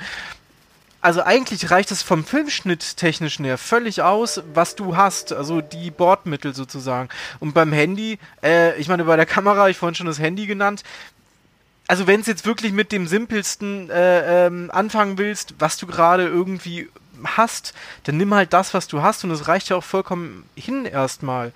[1.05, 5.91] also eigentlich reicht es vom Filmschnitt technischen her völlig aus, was du hast, also die
[5.91, 7.11] Bordmittel sozusagen.
[7.41, 10.83] Und beim Handy, äh, ich meine, bei der Kamera, ich vorhin schon das Handy genannt,
[11.89, 16.27] also wenn es jetzt wirklich mit dem simpelsten äh, ähm, anfangen willst, was du gerade
[16.27, 16.89] irgendwie
[17.23, 17.75] hast,
[18.05, 21.53] dann nimm halt das, was du hast und es reicht ja auch vollkommen hin erstmal.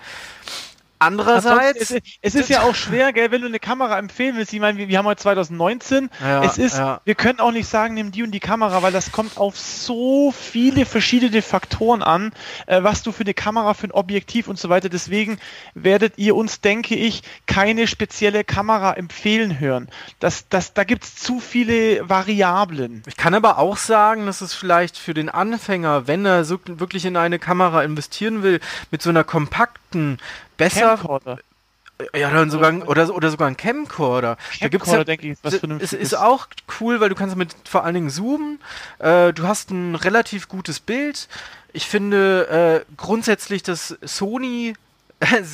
[0.98, 1.90] Andererseits.
[1.90, 4.52] Es, es, ist ja auch schwer, gell, wenn du eine Kamera empfehlen willst.
[4.52, 6.10] Ich meine, wir, wir haben heute 2019.
[6.20, 7.00] Ja, es ist, ja.
[7.04, 10.32] wir können auch nicht sagen, nimm die und die Kamera, weil das kommt auf so
[10.32, 12.32] viele verschiedene Faktoren an,
[12.66, 14.88] äh, was du für eine Kamera, für ein Objektiv und so weiter.
[14.88, 15.38] Deswegen
[15.74, 19.88] werdet ihr uns, denke ich, keine spezielle Kamera empfehlen hören.
[20.18, 23.02] Das, das, da gibt es zu viele Variablen.
[23.06, 27.04] Ich kann aber auch sagen, dass es vielleicht für den Anfänger, wenn er so, wirklich
[27.04, 30.18] in eine Kamera investieren will, mit so einer kompakten
[30.58, 30.96] besser.
[30.96, 31.38] Camcorder.
[32.14, 34.36] Ja, oder sogar, oder, oder sogar ein Camcorder.
[34.36, 36.46] Camcorder, da gibt's ja, denke ich, was Es ist auch
[36.80, 38.60] cool, weil du kannst mit vor allen Dingen zoomen.
[38.98, 41.28] Äh, du hast ein relativ gutes Bild.
[41.72, 44.74] Ich finde äh, grundsätzlich, dass Sony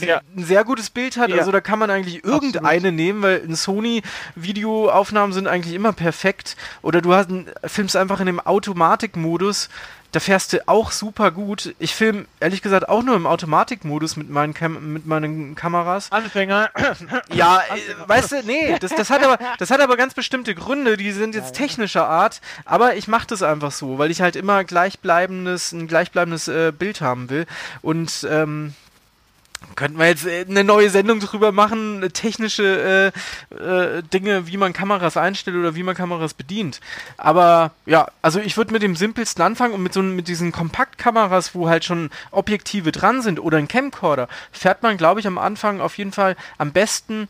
[0.00, 0.20] ja.
[0.36, 1.30] ein sehr gutes Bild hat.
[1.30, 1.36] Ja.
[1.36, 2.94] Also da kann man eigentlich irgendeine Absolut.
[2.94, 4.02] nehmen, weil in Sony
[4.34, 6.56] Videoaufnahmen sind eigentlich immer perfekt.
[6.82, 7.30] Oder du hast,
[7.64, 9.68] filmst einfach in dem Automatikmodus
[10.14, 11.74] da fährst du auch super gut.
[11.80, 16.12] Ich filme ehrlich gesagt auch nur im Automatikmodus mit meinen, Cam mit meinen Kameras.
[16.12, 16.70] Anfänger.
[17.32, 20.96] Ja, äh, weißt du, nee, das, das, hat aber, das hat aber ganz bestimmte Gründe,
[20.96, 24.62] die sind jetzt technischer Art, aber ich mache das einfach so, weil ich halt immer
[24.62, 27.46] gleichbleibendes, ein gleichbleibendes äh, Bild haben will.
[27.82, 28.74] Und ähm,
[29.76, 33.12] Könnten wir jetzt äh, eine neue Sendung drüber machen, technische
[33.50, 36.80] äh, äh, Dinge, wie man Kameras einstellt oder wie man Kameras bedient.
[37.16, 41.54] Aber ja, also ich würde mit dem simpelsten anfangen und mit so mit diesen Kompaktkameras,
[41.54, 45.80] wo halt schon Objektive dran sind oder ein Camcorder, fährt man, glaube ich, am Anfang
[45.80, 47.28] auf jeden Fall am besten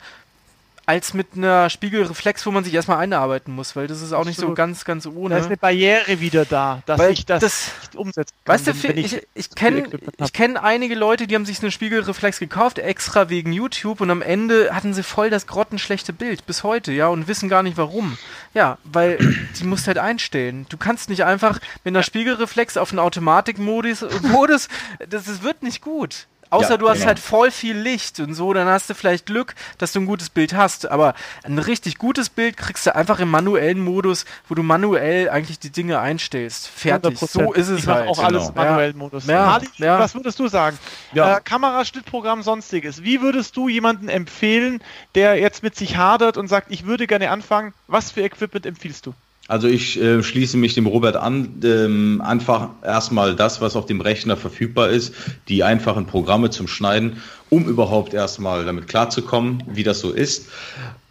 [0.86, 4.38] als mit einer Spiegelreflex, wo man sich erstmal einarbeiten muss, weil das ist auch nicht
[4.38, 5.34] so ganz, ganz ohne.
[5.34, 8.54] Da ist eine Barriere wieder da, dass weil ich das, das nicht umsetzen kann.
[8.54, 9.88] Weißt du, ich, ich, ich kenne
[10.32, 14.74] kenn einige Leute, die haben sich eine Spiegelreflex gekauft, extra wegen YouTube und am Ende
[14.74, 18.18] hatten sie voll das grottenschlechte Bild, bis heute, ja, und wissen gar nicht warum.
[18.52, 19.18] Ja, weil
[19.58, 20.66] die musst halt einstellen.
[20.68, 24.68] Du kannst nicht einfach mit einer Spiegelreflex auf einen Automatikmodus, Modus,
[25.08, 26.26] das, das wird nicht gut.
[26.54, 27.08] Außer ja, du hast genau.
[27.08, 30.30] halt voll viel Licht und so, dann hast du vielleicht Glück, dass du ein gutes
[30.30, 30.90] Bild hast.
[30.90, 35.58] Aber ein richtig gutes Bild kriegst du einfach im manuellen Modus, wo du manuell eigentlich
[35.58, 36.68] die Dinge einstellst.
[36.68, 37.18] Fertig.
[37.18, 37.28] 100%.
[37.28, 38.08] So ist es ich halt.
[38.08, 38.28] auch genau.
[38.28, 39.26] alles manuellen Modus.
[39.26, 39.52] Ja.
[39.52, 39.98] Harley, ja.
[39.98, 40.78] was würdest du sagen?
[41.12, 41.38] Ja.
[41.38, 43.02] Äh, Kameraschnittprogramm, sonstiges.
[43.02, 44.80] Wie würdest du jemanden empfehlen,
[45.14, 47.74] der jetzt mit sich hadert und sagt, ich würde gerne anfangen?
[47.86, 49.14] Was für Equipment empfiehlst du?
[49.46, 54.00] Also ich äh, schließe mich dem Robert an, ähm, einfach erstmal das, was auf dem
[54.00, 55.14] Rechner verfügbar ist,
[55.48, 57.18] die einfachen Programme zum Schneiden,
[57.50, 60.48] um überhaupt erstmal damit klarzukommen, wie das so ist.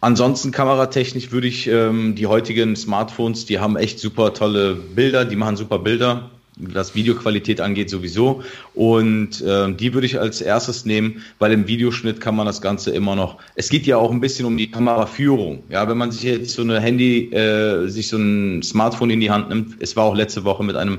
[0.00, 5.36] Ansonsten kameratechnisch würde ich ähm, die heutigen Smartphones, die haben echt super tolle Bilder, die
[5.36, 8.42] machen super Bilder was Videoqualität angeht sowieso.
[8.74, 12.90] Und äh, die würde ich als erstes nehmen, weil im Videoschnitt kann man das Ganze
[12.92, 13.38] immer noch.
[13.54, 15.64] Es geht ja auch ein bisschen um die Kameraführung.
[15.68, 19.30] Ja, wenn man sich jetzt so eine Handy, äh, sich so ein Smartphone in die
[19.30, 19.76] Hand nimmt.
[19.80, 20.98] Es war auch letzte Woche mit einem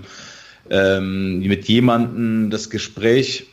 [0.70, 3.47] ähm, mit jemandem das Gespräch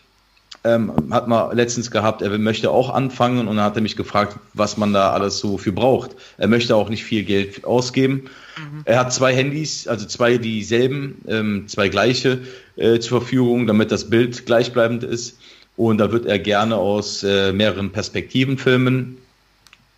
[0.64, 4.36] ähm, hat man letztens gehabt, er möchte auch anfangen und dann hat er mich gefragt,
[4.54, 6.12] was man da alles so für braucht.
[6.38, 8.24] Er möchte auch nicht viel Geld ausgeben.
[8.56, 8.82] Mhm.
[8.84, 12.42] Er hat zwei Handys, also zwei dieselben, ähm, zwei gleiche
[12.76, 15.38] äh, zur Verfügung, damit das Bild gleichbleibend ist.
[15.76, 19.18] Und da wird er gerne aus äh, mehreren Perspektiven filmen.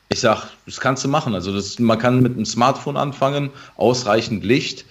[0.09, 1.35] Ich sag, das kannst du machen.
[1.35, 4.87] Also das, man kann mit einem Smartphone anfangen, ausreichend Licht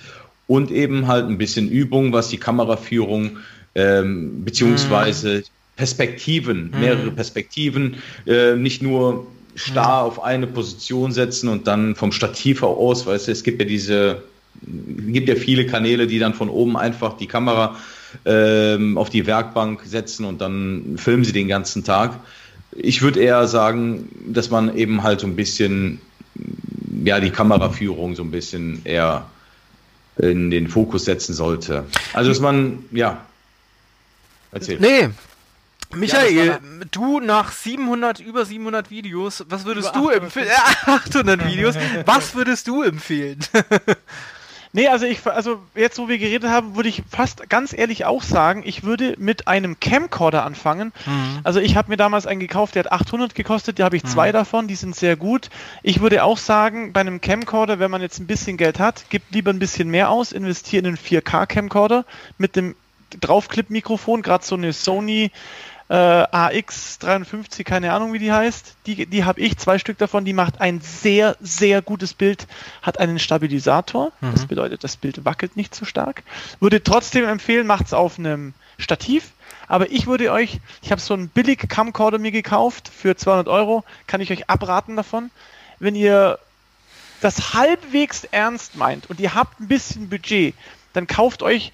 [0.46, 3.38] und eben halt ein bisschen Übung, was die Kameraführung
[3.76, 5.44] ähm, beziehungsweise mhm.
[5.76, 6.80] Perspektiven, mhm.
[6.80, 10.08] mehrere Perspektiven, äh, nicht nur starr mhm.
[10.08, 14.24] auf eine Position setzen und dann vom Stativ aus, weißt du, es gibt ja diese,
[14.62, 17.76] gibt ja viele Kanäle, die dann von oben einfach die Kamera
[18.26, 22.20] ähm, auf die Werkbank setzen und dann filmen sie den ganzen Tag.
[22.76, 26.02] Ich würde eher sagen, dass man eben halt so ein bisschen,
[27.04, 29.26] ja, die Kameraführung so ein bisschen eher
[30.18, 31.86] in den Fokus setzen sollte.
[32.14, 33.26] Also, dass man, ja,
[34.52, 34.80] erzähl.
[34.80, 35.10] Nee,
[35.96, 36.60] Michael, ja,
[36.92, 40.50] du nach 700, über 700 Videos, was würdest du empfehlen?
[40.86, 41.76] 800 Videos,
[42.06, 43.40] was würdest du empfehlen?
[44.74, 48.24] nee, also ich, also jetzt, wo wir geredet haben, würde ich fast ganz ehrlich auch
[48.24, 50.92] sagen, ich würde mit einem Camcorder anfangen.
[51.06, 51.40] Mhm.
[51.44, 54.08] Also ich habe mir damals einen gekauft, der hat 800 gekostet, da habe ich mhm.
[54.10, 55.50] zwei davon, die sind sehr gut.
[55.82, 59.34] Ich würde auch sagen, bei einem Camcorder, wenn man jetzt ein bisschen Geld hat, gibt
[59.34, 62.06] lieber ein bisschen mehr aus, investiere in einen 4K Camcorder
[62.38, 62.76] mit dem
[63.20, 65.32] Draufclip-Mikrofon, gerade so eine Sony
[65.94, 68.78] äh, AX53, keine Ahnung wie die heißt.
[68.88, 72.48] Die, die habe ich, zwei Stück davon, die macht ein sehr, sehr gutes Bild,
[72.82, 74.12] hat einen Stabilisator.
[74.20, 74.32] Mhm.
[74.32, 76.24] Das bedeutet, das Bild wackelt nicht so stark.
[76.60, 79.34] Würde trotzdem empfehlen, macht es auf einem Stativ.
[79.68, 83.84] Aber ich würde euch, ich habe so einen billig Camcorder mir gekauft für 200 Euro,
[84.08, 85.30] kann ich euch abraten davon.
[85.78, 86.40] Wenn ihr
[87.22, 90.56] das halbwegs ernst meint und ihr habt ein bisschen Budget,
[90.94, 91.72] dann kauft euch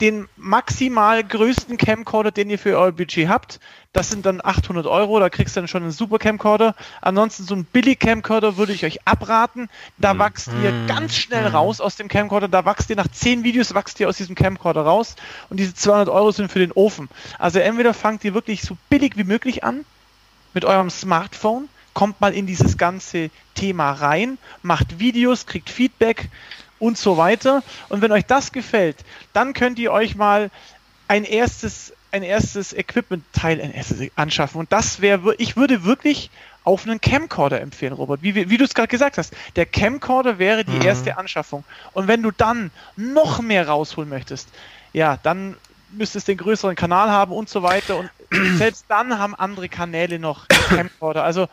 [0.00, 3.60] den maximal größten Camcorder, den ihr für euer Budget habt.
[3.92, 6.74] Das sind dann 800 Euro, da kriegst du dann schon einen super Camcorder.
[7.00, 9.68] Ansonsten so ein billig Camcorder würde ich euch abraten.
[9.96, 10.18] Da mhm.
[10.18, 10.86] wachst ihr mhm.
[10.86, 11.56] ganz schnell mhm.
[11.56, 12.48] raus aus dem Camcorder.
[12.48, 15.16] Da wachst ihr nach 10 Videos, wachst ihr aus diesem Camcorder raus.
[15.48, 17.08] Und diese 200 Euro sind für den Ofen.
[17.38, 19.84] Also entweder fangt ihr wirklich so billig wie möglich an
[20.54, 26.28] mit eurem Smartphone, kommt mal in dieses ganze Thema rein, macht Videos, kriegt Feedback,
[26.78, 27.62] und so weiter.
[27.88, 28.96] Und wenn euch das gefällt,
[29.32, 30.50] dann könnt ihr euch mal
[31.08, 33.74] ein erstes ein erstes Equipment-Teil
[34.16, 34.58] anschaffen.
[34.58, 36.30] Und das wäre, ich würde wirklich
[36.64, 38.22] auf einen Camcorder empfehlen, Robert.
[38.22, 39.34] Wie, wie, wie du es gerade gesagt hast.
[39.56, 40.82] Der Camcorder wäre die mhm.
[40.82, 41.64] erste Anschaffung.
[41.92, 44.48] Und wenn du dann noch mehr rausholen möchtest,
[44.92, 45.56] ja, dann
[45.90, 47.96] müsstest du den größeren Kanal haben und so weiter.
[47.96, 48.10] Und
[48.56, 51.24] selbst dann haben andere Kanäle noch Camcorder.
[51.24, 51.48] Also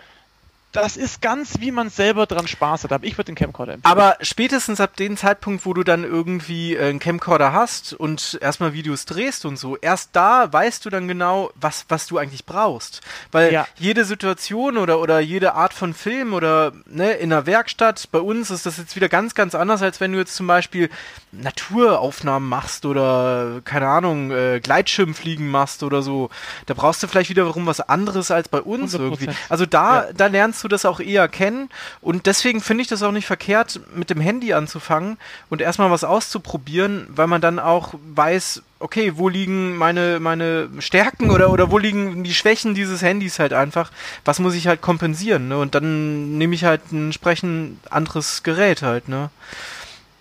[0.76, 2.92] das ist ganz, wie man selber dran Spaß hat.
[2.92, 3.92] Aber ich würde den Camcorder empfehlen.
[3.92, 8.74] Aber spätestens ab dem Zeitpunkt, wo du dann irgendwie äh, einen Camcorder hast und erstmal
[8.74, 13.02] Videos drehst und so, erst da weißt du dann genau, was, was du eigentlich brauchst.
[13.32, 13.68] Weil ja.
[13.78, 18.52] jede Situation oder, oder jede Art von Film oder ne, in einer Werkstatt, bei uns
[18.52, 20.90] ist das jetzt wieder ganz, ganz anders, als wenn du jetzt zum Beispiel
[21.32, 26.30] Naturaufnahmen machst oder, keine Ahnung, äh, Gleitschirmfliegen machst oder so.
[26.66, 29.00] Da brauchst du vielleicht wiederum was anderes als bei uns 100%.
[29.00, 29.30] irgendwie.
[29.50, 30.14] Also da, ja.
[30.14, 31.70] da lernst du du das auch eher kennen.
[32.02, 35.18] Und deswegen finde ich das auch nicht verkehrt, mit dem Handy anzufangen
[35.50, 41.30] und erstmal was auszuprobieren, weil man dann auch weiß, okay, wo liegen meine, meine Stärken
[41.30, 43.92] oder, oder wo liegen die Schwächen dieses Handys halt einfach?
[44.26, 45.48] Was muss ich halt kompensieren?
[45.48, 45.58] Ne?
[45.58, 49.30] Und dann nehme ich halt ein entsprechend anderes Gerät halt, ne?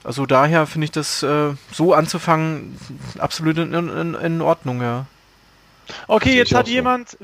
[0.05, 2.79] Also daher finde ich das äh, so anzufangen
[3.19, 5.07] absolut in, in, in Ordnung, ja.
[6.09, 7.17] Okay, jetzt hat jemand.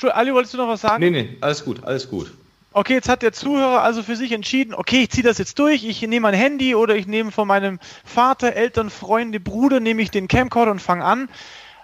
[0.00, 0.10] So.
[0.10, 1.00] Ali, wolltest du noch was sagen?
[1.00, 2.32] Nee, nee, alles gut, alles gut.
[2.76, 5.84] Okay, jetzt hat der Zuhörer also für sich entschieden, okay, ich ziehe das jetzt durch,
[5.84, 10.10] ich nehme mein Handy oder ich nehme von meinem Vater, Eltern, Freunde, Bruder, nehme ich
[10.10, 11.28] den Camcorder und fange an.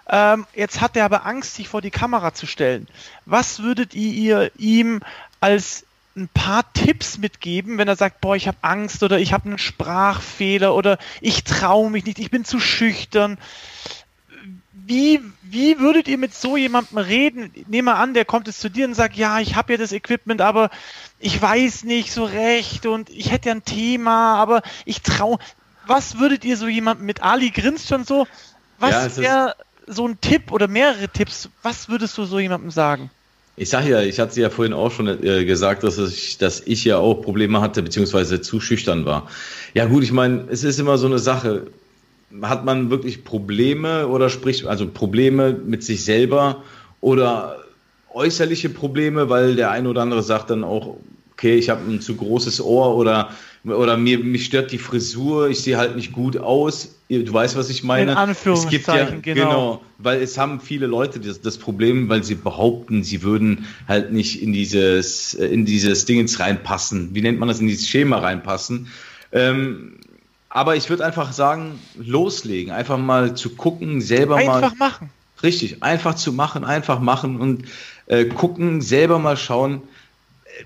[0.09, 2.89] Ähm, jetzt hat er aber Angst, sich vor die Kamera zu stellen.
[3.25, 4.99] Was würdet ihr ihm
[5.39, 5.85] als
[6.17, 9.59] ein paar Tipps mitgeben, wenn er sagt, boah, ich habe Angst oder ich habe einen
[9.59, 13.37] Sprachfehler oder ich traue mich nicht, ich bin zu schüchtern
[14.85, 17.51] wie, wie würdet ihr mit so jemandem reden?
[17.67, 19.91] Nehmen wir an, der kommt jetzt zu dir und sagt, ja, ich habe ja das
[19.91, 20.69] Equipment, aber
[21.19, 25.37] ich weiß nicht so recht und ich hätte ja ein Thema, aber ich traue.
[25.85, 28.27] Was würdet ihr so jemandem mit Ali grinst schon so?
[28.79, 29.55] Was ja, wäre
[29.87, 31.49] so ein Tipp oder mehrere Tipps?
[31.63, 33.09] Was würdest du so jemandem sagen?
[33.57, 36.85] Ich sage ja, ich hatte ja vorhin auch schon äh, gesagt, dass ich, dass ich
[36.85, 39.29] ja auch Probleme hatte, beziehungsweise zu schüchtern war.
[39.73, 41.67] Ja gut, ich meine, es ist immer so eine Sache
[42.41, 46.63] hat man wirklich Probleme oder spricht, also Probleme mit sich selber
[47.01, 47.63] oder
[48.13, 50.97] äußerliche Probleme, weil der eine oder andere sagt dann auch,
[51.33, 53.29] okay, ich habe ein zu großes Ohr oder,
[53.63, 56.95] oder mir, mich stört die Frisur, ich sehe halt nicht gut aus.
[57.09, 58.11] Du weißt, was ich meine.
[58.11, 59.49] In Anführungszeichen, ja, genau.
[59.49, 59.81] genau.
[59.97, 64.41] Weil es haben viele Leute das, das, Problem, weil sie behaupten, sie würden halt nicht
[64.41, 67.09] in dieses, in dieses Dingens reinpassen.
[67.13, 67.59] Wie nennt man das?
[67.59, 68.87] In dieses Schema reinpassen.
[69.31, 69.95] Ähm,
[70.53, 74.63] aber ich würde einfach sagen, loslegen, einfach mal zu gucken, selber einfach mal.
[74.63, 75.09] Einfach machen.
[75.41, 77.65] Richtig, einfach zu machen, einfach machen und
[78.07, 79.81] äh, gucken, selber mal schauen.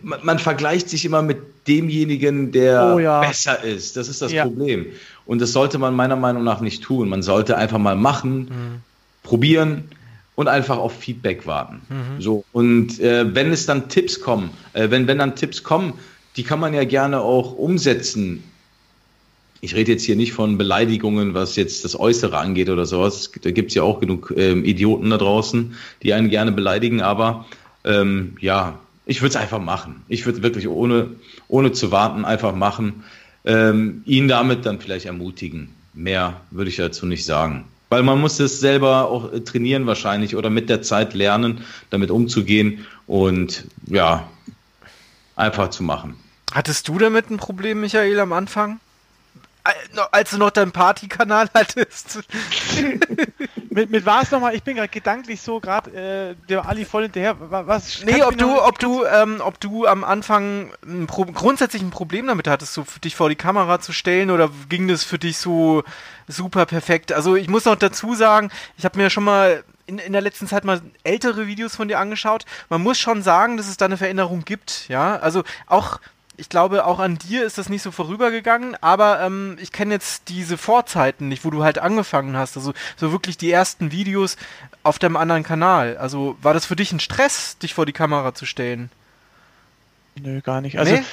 [0.02, 3.22] Man, man, vergleicht sich immer mit demjenigen, der oh, ja.
[3.22, 3.96] besser ist.
[3.96, 4.44] Das ist das ja.
[4.44, 4.88] Problem.
[5.28, 7.08] Und das sollte man meiner Meinung nach nicht tun.
[7.08, 8.82] Man sollte einfach mal machen, mhm.
[9.22, 9.84] probieren
[10.34, 11.82] und einfach auf Feedback warten.
[11.88, 12.22] Mhm.
[12.22, 12.44] So.
[12.52, 15.94] Und äh, wenn es dann Tipps kommen, äh, wenn, wenn dann Tipps kommen,
[16.36, 18.44] die kann man ja gerne auch umsetzen
[19.62, 23.32] ich rede jetzt hier nicht von Beleidigungen, was jetzt das Äußere angeht oder sowas.
[23.42, 27.46] Da gibt es ja auch genug ähm, Idioten da draußen, die einen gerne beleidigen, aber
[27.84, 30.04] ähm, ja, ich würde es einfach machen.
[30.08, 31.12] Ich würde wirklich ohne,
[31.48, 33.04] ohne zu warten einfach machen.
[33.46, 35.70] Ähm, ihn damit dann vielleicht ermutigen.
[35.94, 37.66] Mehr würde ich dazu nicht sagen.
[37.90, 42.10] Weil man muss es selber auch äh, trainieren wahrscheinlich oder mit der Zeit lernen, damit
[42.10, 44.28] umzugehen und ja,
[45.36, 46.16] einfach zu machen.
[46.52, 48.80] Hattest du damit ein Problem, Michael, am Anfang?
[50.12, 52.20] Als du noch deinen Partykanal hattest.
[53.70, 54.56] mit, mit was nochmal?
[54.56, 57.36] Ich bin gerade gedanklich so gerade äh, der Ali voll hinterher.
[57.40, 58.04] Was?
[58.04, 62.28] Nee, ob du, ob du, ähm, ob du am Anfang ein Pro grundsätzlich ein Problem
[62.28, 65.84] damit hattest, so dich vor die Kamera zu stellen oder ging das für dich so
[66.28, 67.12] super perfekt?
[67.12, 70.48] Also ich muss noch dazu sagen, ich habe mir schon mal in, in der letzten
[70.48, 72.46] Zeit mal ältere Videos von dir angeschaut.
[72.70, 75.18] Man muss schon sagen, dass es da eine Veränderung gibt, ja.
[75.18, 76.00] Also auch
[76.38, 80.30] ich glaube, auch an dir ist das nicht so vorübergegangen, aber ähm, ich kenne jetzt
[80.30, 82.58] diese Vorzeiten nicht, wo du halt angefangen hast.
[82.58, 84.38] Also so wirklich die ersten Videos
[84.84, 85.98] auf dem anderen Kanal.
[85.98, 88.90] Also war das für dich ein Stress, dich vor die Kamera zu stellen?
[90.16, 90.80] Nö, gar nicht.
[90.80, 91.04] Also nee?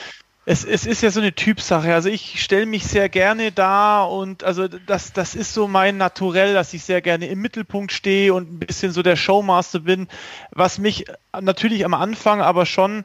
[0.45, 1.95] es, es ist ja so eine Typsache.
[1.95, 6.55] Also ich stelle mich sehr gerne da und also das, das ist so mein Naturell,
[6.55, 10.09] dass ich sehr gerne im Mittelpunkt stehe und ein bisschen so der Showmaster bin,
[10.51, 11.05] was mich
[11.41, 13.05] natürlich am Anfang aber schon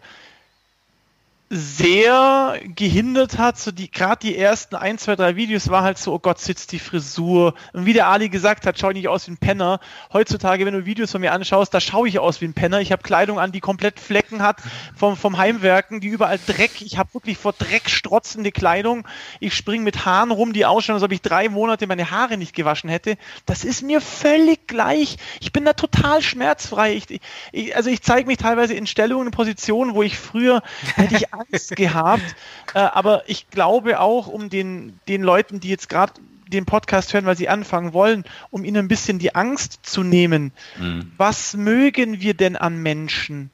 [1.49, 3.57] sehr gehindert hat.
[3.57, 6.71] So die, gerade die ersten ein, zwei, drei Videos war halt so, oh Gott, sitzt
[6.73, 7.53] die Frisur.
[7.73, 9.79] Und wie der Ali gesagt hat, schau ich nicht aus wie ein Penner.
[10.11, 12.81] Heutzutage, wenn du Videos von mir anschaust, da schaue ich aus wie ein Penner.
[12.81, 14.57] Ich habe Kleidung an, die komplett Flecken hat
[14.95, 16.81] vom, vom Heimwerken, die überall Dreck.
[16.81, 19.07] Ich habe wirklich vor Dreck strotzende Kleidung.
[19.39, 22.55] Ich springe mit Haaren rum, die ausschauen, als ob ich drei Monate meine Haare nicht
[22.55, 23.17] gewaschen hätte.
[23.45, 25.17] Das ist mir völlig gleich.
[25.39, 26.93] Ich bin da total schmerzfrei.
[26.93, 27.21] Ich,
[27.53, 30.61] ich, also ich zeige mich teilweise in Stellungen, in Positionen, wo ich früher
[30.95, 32.35] hätte ich Angst gehabt.
[32.73, 36.13] Äh, aber ich glaube auch, um den, den Leuten, die jetzt gerade
[36.47, 40.51] den Podcast hören, weil sie anfangen wollen, um ihnen ein bisschen die Angst zu nehmen.
[40.79, 41.11] Mhm.
[41.17, 43.51] Was mögen wir denn an Menschen?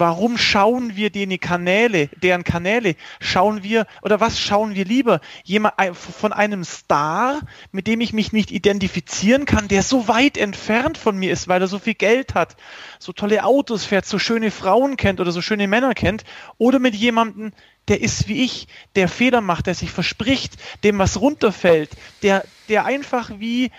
[0.00, 2.96] Warum schauen wir denen Kanäle, deren Kanäle?
[3.20, 5.20] Schauen wir, oder was schauen wir lieber?
[5.44, 10.96] Jemand von einem Star, mit dem ich mich nicht identifizieren kann, der so weit entfernt
[10.96, 12.56] von mir ist, weil er so viel Geld hat,
[12.98, 16.24] so tolle Autos fährt, so schöne Frauen kennt oder so schöne Männer kennt,
[16.56, 17.52] oder mit jemandem,
[17.88, 21.90] der ist wie ich, der Fehler macht, der sich verspricht, dem was runterfällt,
[22.22, 23.70] der, der einfach wie,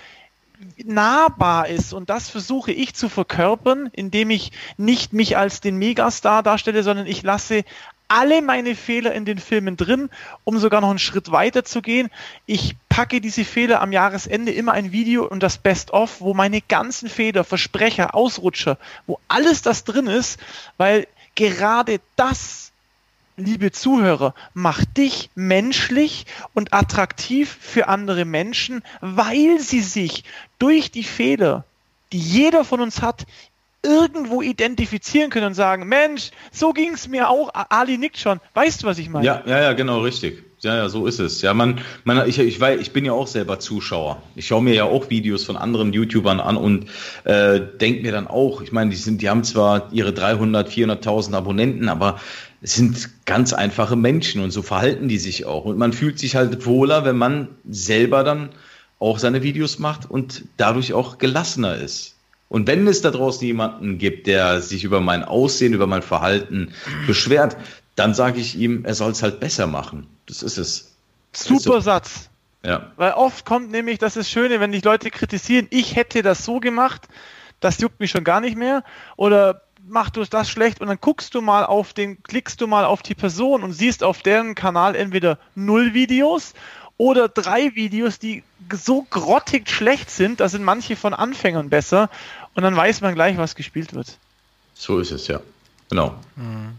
[0.83, 1.93] nahbar ist.
[1.93, 7.07] Und das versuche ich zu verkörpern, indem ich nicht mich als den Megastar darstelle, sondern
[7.07, 7.63] ich lasse
[8.07, 10.09] alle meine Fehler in den Filmen drin,
[10.43, 12.09] um sogar noch einen Schritt weiter zu gehen.
[12.45, 17.07] Ich packe diese Fehler am Jahresende immer ein Video und das Best-of, wo meine ganzen
[17.07, 20.41] Fehler, Versprecher, Ausrutscher, wo alles das drin ist,
[20.77, 22.71] weil gerade das
[23.37, 30.23] liebe Zuhörer, macht dich menschlich und attraktiv für andere Menschen, weil sie sich
[30.61, 31.65] durch die Fehler,
[32.11, 33.25] die jeder von uns hat,
[33.83, 37.49] irgendwo identifizieren können und sagen, Mensch, so ging es mir auch.
[37.69, 38.39] Ali nickt schon.
[38.53, 39.25] Weißt du, was ich meine?
[39.25, 40.43] Ja, ja, ja, genau, richtig.
[40.59, 41.41] Ja, ja, so ist es.
[41.41, 44.21] Ja, man, man ich, ich, weiß, ich bin ja auch selber Zuschauer.
[44.35, 46.85] Ich schaue mir ja auch Videos von anderen YouTubern an und
[47.23, 51.33] äh, denke mir dann auch, ich meine, die sind, die haben zwar ihre 300, 400.000
[51.33, 52.19] Abonnenten, aber
[52.61, 55.65] es sind ganz einfache Menschen und so verhalten die sich auch.
[55.65, 58.49] Und man fühlt sich halt wohler, wenn man selber dann
[59.01, 62.15] auch seine Videos macht und dadurch auch gelassener ist.
[62.49, 66.73] Und wenn es da draußen jemanden gibt, der sich über mein Aussehen, über mein Verhalten
[67.07, 67.57] beschwert,
[67.95, 70.07] dann sage ich ihm, er soll es halt besser machen.
[70.27, 70.95] Das ist es.
[71.33, 71.85] Super ist.
[71.85, 72.29] Satz.
[72.63, 72.91] Ja.
[72.95, 76.59] Weil oft kommt nämlich, das ist Schöne, wenn dich Leute kritisieren, ich hätte das so
[76.59, 77.07] gemacht,
[77.59, 78.83] das juckt mich schon gar nicht mehr.
[79.15, 82.85] Oder mach du das schlecht und dann guckst du mal auf den, klickst du mal
[82.85, 86.53] auf die Person und siehst auf deren Kanal entweder null Videos
[86.97, 88.43] oder drei Videos, die
[88.73, 92.09] so grottig schlecht sind, da sind manche von Anfängern besser
[92.53, 94.17] und dann weiß man gleich, was gespielt wird.
[94.73, 95.39] So ist es, ja.
[95.89, 96.15] Genau.
[96.35, 96.73] Mhm.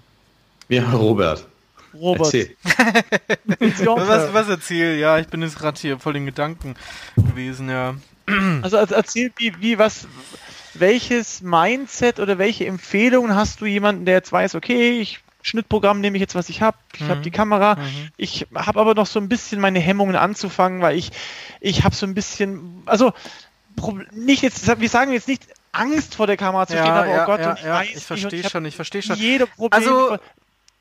[0.69, 1.47] Ja, Robert.
[1.95, 2.35] Robert.
[2.35, 2.57] Erzähl.
[2.65, 4.99] was, was erzähl?
[4.99, 6.75] Ja, ich bin jetzt gerade hier voll den Gedanken
[7.17, 7.95] gewesen, ja.
[8.63, 10.07] Also erzähl, wie, wie, was,
[10.75, 16.17] welches Mindset oder welche Empfehlungen hast du jemanden, der jetzt weiß, okay, ich Schnittprogramm nehme
[16.17, 16.77] ich jetzt, was ich habe.
[16.95, 17.09] Ich mhm.
[17.09, 17.77] habe die Kamera.
[17.77, 18.09] Mhm.
[18.17, 21.11] Ich habe aber noch so ein bisschen meine Hemmungen anzufangen, weil ich,
[21.61, 23.13] ich habe so ein bisschen, also
[24.13, 27.15] nicht jetzt, wir sagen jetzt nicht Angst vor der Kamera zu ja, stehen, aber oh
[27.15, 29.17] ja, oh Gott, ja, ich, ja, ich verstehe schon, ich verstehe schon.
[29.17, 30.19] Jede Problem also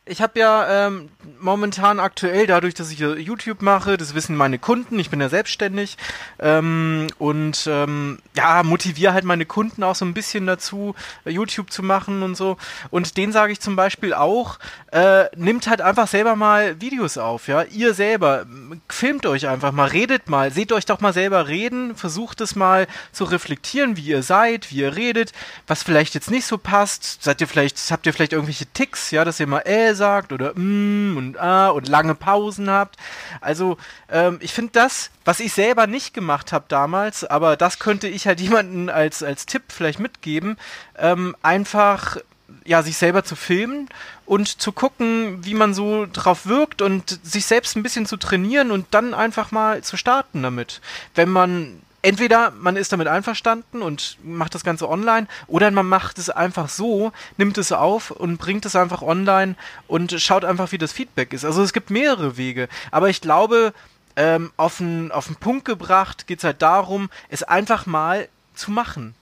[0.03, 4.97] ich habe ja ähm, momentan aktuell, dadurch, dass ich YouTube mache, das wissen meine Kunden,
[4.97, 5.95] ich bin ja selbstständig
[6.39, 10.95] ähm, und ähm, ja, motiviere halt meine Kunden auch so ein bisschen dazu,
[11.25, 12.57] YouTube zu machen und so.
[12.89, 14.57] Und denen sage ich zum Beispiel auch,
[14.91, 17.61] äh, nimmt halt einfach selber mal Videos auf, ja.
[17.63, 18.47] Ihr selber,
[18.89, 22.87] filmt euch einfach mal, redet mal, seht euch doch mal selber reden, versucht es mal
[23.11, 25.31] zu reflektieren, wie ihr seid, wie ihr redet,
[25.67, 27.21] was vielleicht jetzt nicht so passt.
[27.21, 30.53] Seid ihr vielleicht, habt ihr vielleicht irgendwelche Ticks, ja, dass ihr mal äh sagt oder
[30.55, 32.97] mm und ah und lange Pausen habt.
[33.41, 33.77] Also
[34.09, 38.27] ähm, ich finde das, was ich selber nicht gemacht habe damals, aber das könnte ich
[38.27, 40.57] halt jemanden als, als Tipp vielleicht mitgeben,
[40.97, 42.17] ähm, einfach
[42.65, 43.89] ja, sich selber zu filmen
[44.25, 48.71] und zu gucken, wie man so drauf wirkt und sich selbst ein bisschen zu trainieren
[48.71, 50.81] und dann einfach mal zu starten damit.
[51.15, 56.17] Wenn man entweder man ist damit einverstanden und macht das Ganze online oder man macht
[56.17, 59.55] es einfach so, nimmt es auf und bringt es einfach online
[59.87, 61.45] und schaut einfach, wie das Feedback ist.
[61.45, 62.67] Also es gibt mehrere Wege.
[62.91, 63.73] Aber ich glaube,
[64.15, 69.15] ähm, auf den auf Punkt gebracht geht es halt darum, es einfach mal zu machen.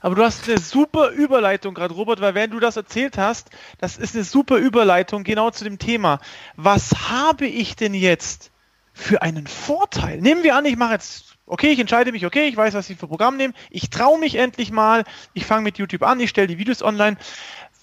[0.00, 3.96] Aber du hast eine super Überleitung gerade, Robert, weil wenn du das erzählt hast, das
[3.96, 6.18] ist eine super Überleitung genau zu dem Thema.
[6.56, 8.50] Was habe ich denn jetzt
[8.92, 10.20] für einen Vorteil?
[10.20, 12.98] Nehmen wir an, ich mache jetzt okay, ich entscheide mich, okay, ich weiß, was ich
[12.98, 16.48] für Programm nehme, ich traue mich endlich mal, ich fange mit YouTube an, ich stelle
[16.48, 17.16] die Videos online.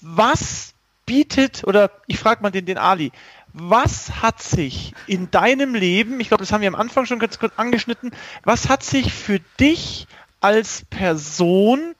[0.00, 0.74] Was
[1.06, 3.12] bietet, oder ich frage mal den, den Ali,
[3.52, 7.38] was hat sich in deinem Leben, ich glaube, das haben wir am Anfang schon ganz
[7.38, 8.10] kurz angeschnitten,
[8.42, 10.06] was hat sich für dich
[10.40, 11.94] als Person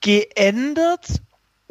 [0.00, 1.20] geändert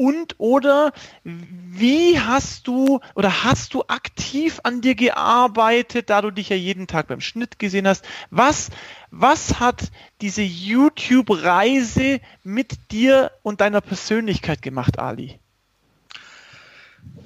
[0.02, 0.94] und oder
[1.24, 6.88] wie hast du oder hast du aktiv an dir gearbeitet, da du dich ja jeden
[6.88, 8.04] Tag beim Schnitt gesehen hast?
[8.32, 8.72] Was,
[9.12, 15.38] was hat diese YouTube-Reise mit dir und deiner Persönlichkeit gemacht, Ali?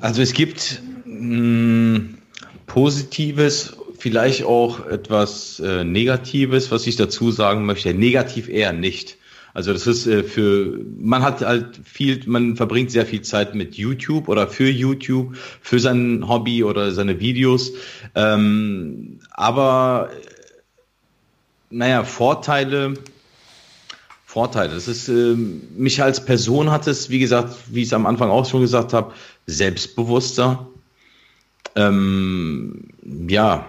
[0.01, 2.17] Also es gibt mh, hm,
[2.67, 7.93] Positives, vielleicht auch etwas äh, Negatives, was ich dazu sagen möchte.
[7.93, 9.15] Negativ eher nicht.
[9.55, 13.75] Also das ist äh, für, man hat halt viel, man verbringt sehr viel Zeit mit
[13.75, 17.71] YouTube oder für YouTube, für sein Hobby oder seine Videos.
[18.15, 20.09] Ähm, aber
[21.69, 22.95] naja, Vorteile,
[24.25, 24.73] Vorteile.
[24.73, 25.35] Das ist, äh,
[25.77, 28.91] mich als Person hat es, wie gesagt, wie ich es am Anfang auch schon gesagt
[28.91, 29.13] habe,
[29.45, 30.67] selbstbewusster.
[31.77, 32.89] Ähm,
[33.29, 33.65] ja,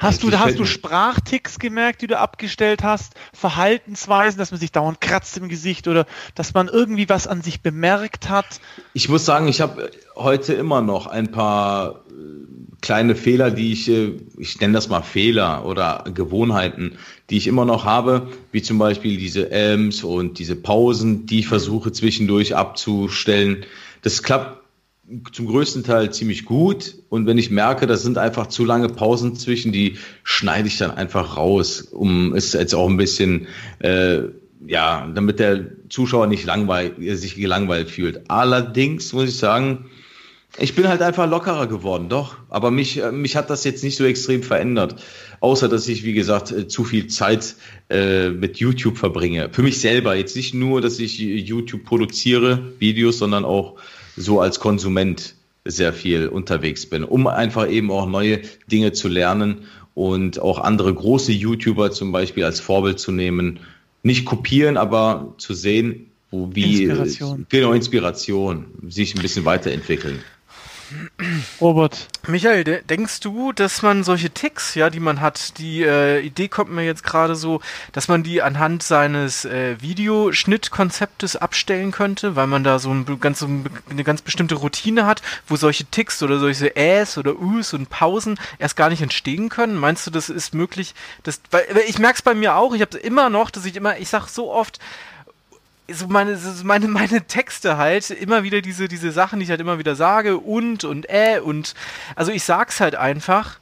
[0.00, 3.12] Hast du, hast du Sprachticks gemerkt, die du abgestellt hast?
[3.34, 7.60] Verhaltensweisen, dass man sich dauernd kratzt im Gesicht oder dass man irgendwie was an sich
[7.60, 8.46] bemerkt hat?
[8.94, 13.90] Ich muss sagen, ich habe heute immer noch ein paar äh, kleine Fehler, die ich,
[13.90, 16.96] äh, ich nenne das mal Fehler oder Gewohnheiten,
[17.28, 21.48] die ich immer noch habe, wie zum Beispiel diese Elms und diese Pausen, die ich
[21.48, 23.66] versuche zwischendurch abzustellen.
[24.00, 24.59] Das klappt
[25.32, 26.96] zum größten Teil ziemlich gut.
[27.08, 30.90] Und wenn ich merke, das sind einfach zu lange Pausen zwischen, die schneide ich dann
[30.90, 33.46] einfach raus, um es jetzt auch ein bisschen,
[33.80, 34.22] äh,
[34.66, 38.30] ja, damit der Zuschauer nicht langweil, sich gelangweilt fühlt.
[38.30, 39.86] Allerdings muss ich sagen,
[40.58, 42.36] ich bin halt einfach lockerer geworden, doch.
[42.48, 44.96] Aber mich, äh, mich hat das jetzt nicht so extrem verändert.
[45.40, 47.54] Außer, dass ich, wie gesagt, äh, zu viel Zeit
[47.88, 49.48] äh, mit YouTube verbringe.
[49.52, 50.14] Für mich selber.
[50.16, 53.76] Jetzt nicht nur, dass ich YouTube produziere, Videos, sondern auch
[54.20, 58.40] so als Konsument sehr viel unterwegs bin, um einfach eben auch neue
[58.70, 59.62] Dinge zu lernen
[59.94, 63.60] und auch andere große YouTuber zum Beispiel als Vorbild zu nehmen.
[64.02, 67.46] Nicht kopieren, aber zu sehen, wo wie Inspiration.
[67.48, 70.20] genau Inspiration, sich ein bisschen weiterentwickeln.
[71.60, 72.08] Robert.
[72.26, 76.48] Michael, de denkst du, dass man solche Ticks, ja, die man hat, die äh, Idee
[76.48, 77.60] kommt mir jetzt gerade so,
[77.92, 83.40] dass man die anhand seines äh, Videoschnittkonzeptes abstellen könnte, weil man da so, ein, ganz,
[83.40, 83.48] so
[83.90, 88.38] eine ganz bestimmte Routine hat, wo solche Ticks oder solche Äs oder Us und Pausen
[88.58, 89.76] erst gar nicht entstehen können?
[89.76, 90.94] Meinst du, das ist möglich?
[91.22, 93.98] Dass, weil, ich merke es bei mir auch, ich habe immer noch, dass ich immer,
[93.98, 94.78] ich sage so oft,
[95.92, 99.60] so meine, so meine, meine Texte halt, immer wieder diese, diese Sachen, die ich halt
[99.60, 101.74] immer wieder sage, und und äh und
[102.16, 103.58] also ich sag's halt einfach.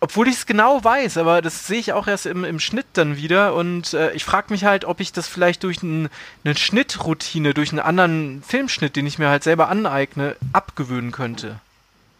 [0.00, 3.16] Obwohl ich es genau weiß, aber das sehe ich auch erst im, im Schnitt dann
[3.16, 3.54] wieder.
[3.54, 6.08] Und äh, ich frage mich halt, ob ich das vielleicht durch ein,
[6.44, 11.58] eine Schnittroutine, durch einen anderen Filmschnitt, den ich mir halt selber aneigne, abgewöhnen könnte.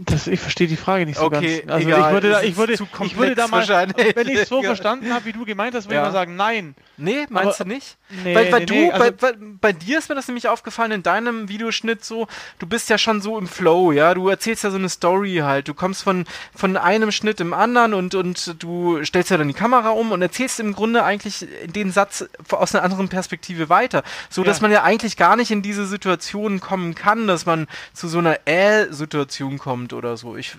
[0.01, 1.73] Das, ich verstehe die Frage nicht so okay, ganz.
[1.73, 4.63] Also egal, ich würde da, ich würde, ich würde da mal, wenn ich es so
[4.69, 6.03] verstanden habe, wie du gemeint hast, würde ja.
[6.03, 6.77] ich mal sagen, nein.
[6.97, 7.97] Nee, meinst Aber, du nicht?
[8.25, 10.93] Nee, weil, weil nee, du, nee, also bei, bei, dir ist mir das nämlich aufgefallen
[10.93, 12.29] in deinem Videoschnitt so,
[12.61, 15.67] du bist ja schon so im Flow, ja, du erzählst ja so eine Story halt,
[15.67, 19.55] du kommst von, von einem Schnitt im anderen und, und du stellst ja dann die
[19.55, 24.45] Kamera um und erzählst im Grunde eigentlich den Satz aus einer anderen Perspektive weiter, so
[24.45, 24.63] dass ja.
[24.63, 28.47] man ja eigentlich gar nicht in diese Situation kommen kann, dass man zu so einer
[28.47, 30.37] Äh-Situation kommt kommt oder so.
[30.37, 30.57] Ich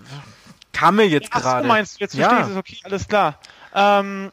[0.74, 1.62] kam mir jetzt ja, gerade.
[1.64, 2.30] Du meinst, jetzt ja.
[2.30, 3.40] verstehst du es, okay, alles klar.
[3.74, 4.32] Ähm,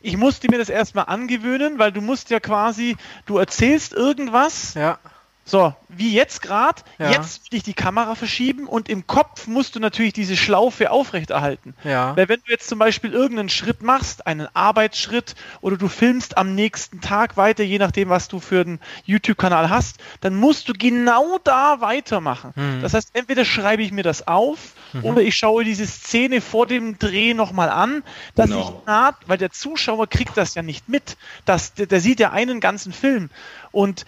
[0.00, 2.96] ich musste mir das erstmal angewöhnen, weil du musst ja quasi,
[3.26, 4.74] du erzählst irgendwas.
[4.74, 4.98] Ja.
[5.46, 7.10] So, wie jetzt gerade, ja.
[7.10, 11.74] jetzt will ich die Kamera verschieben und im Kopf musst du natürlich diese Schlaufe aufrechterhalten.
[11.84, 12.16] Ja.
[12.16, 16.54] Weil wenn du jetzt zum Beispiel irgendeinen Schritt machst, einen Arbeitsschritt oder du filmst am
[16.54, 21.38] nächsten Tag weiter, je nachdem, was du für einen YouTube-Kanal hast, dann musst du genau
[21.44, 22.52] da weitermachen.
[22.56, 22.80] Mhm.
[22.80, 24.58] Das heißt, entweder schreibe ich mir das auf
[24.94, 25.04] mhm.
[25.04, 28.02] oder ich schaue diese Szene vor dem Dreh nochmal an,
[28.34, 28.60] dass no.
[28.60, 31.18] ich naht, weil der Zuschauer kriegt das ja nicht mit.
[31.44, 33.28] Das, der, der sieht ja einen ganzen Film
[33.72, 34.06] und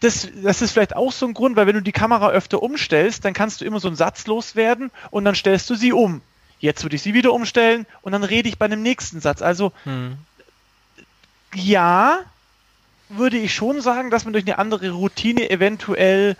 [0.00, 3.24] das, das ist vielleicht auch so ein Grund, weil wenn du die Kamera öfter umstellst,
[3.24, 6.22] dann kannst du immer so einen Satz loswerden und dann stellst du sie um.
[6.58, 9.42] Jetzt würde ich sie wieder umstellen und dann rede ich bei dem nächsten Satz.
[9.42, 10.16] Also hm.
[11.54, 12.18] ja,
[13.08, 16.36] würde ich schon sagen, dass man durch eine andere Routine eventuell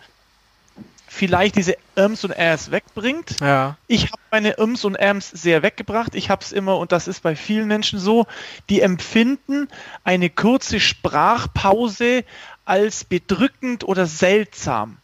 [1.11, 3.41] vielleicht diese Irms und Äs wegbringt.
[3.41, 3.77] Ja.
[3.89, 6.15] Ich habe meine Irms und Äms sehr weggebracht.
[6.15, 8.27] Ich habe es immer, und das ist bei vielen Menschen so,
[8.69, 9.69] die empfinden
[10.05, 12.25] eine kurze Sprachpause
[12.71, 14.99] als bedrückend oder seltsam.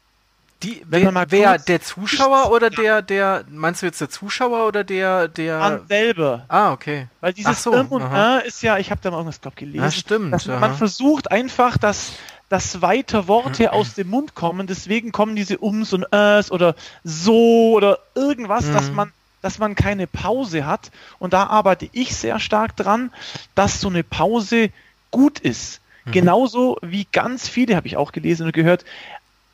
[0.62, 5.28] Die, wer, wer der Zuschauer oder der, der, meinst du jetzt der Zuschauer oder der,
[5.28, 5.58] der.
[5.58, 6.46] Man selber.
[6.48, 7.08] Ah, okay.
[7.20, 9.82] Weil dieses so, und A ist ja, ich habe da mal irgendwas, glaube gelesen.
[9.84, 10.46] Ja, stimmt.
[10.46, 12.12] man versucht einfach, dass,
[12.48, 17.72] dass weiter Worte aus dem Mund kommen, deswegen kommen diese Ums und Äs oder so
[17.72, 18.72] oder irgendwas, mhm.
[18.74, 19.12] dass man
[19.42, 20.90] dass man keine Pause hat.
[21.18, 23.12] Und da arbeite ich sehr stark dran,
[23.54, 24.70] dass so eine Pause
[25.10, 25.80] gut ist.
[26.06, 26.12] Mhm.
[26.12, 28.84] Genauso wie ganz viele, habe ich auch gelesen und gehört,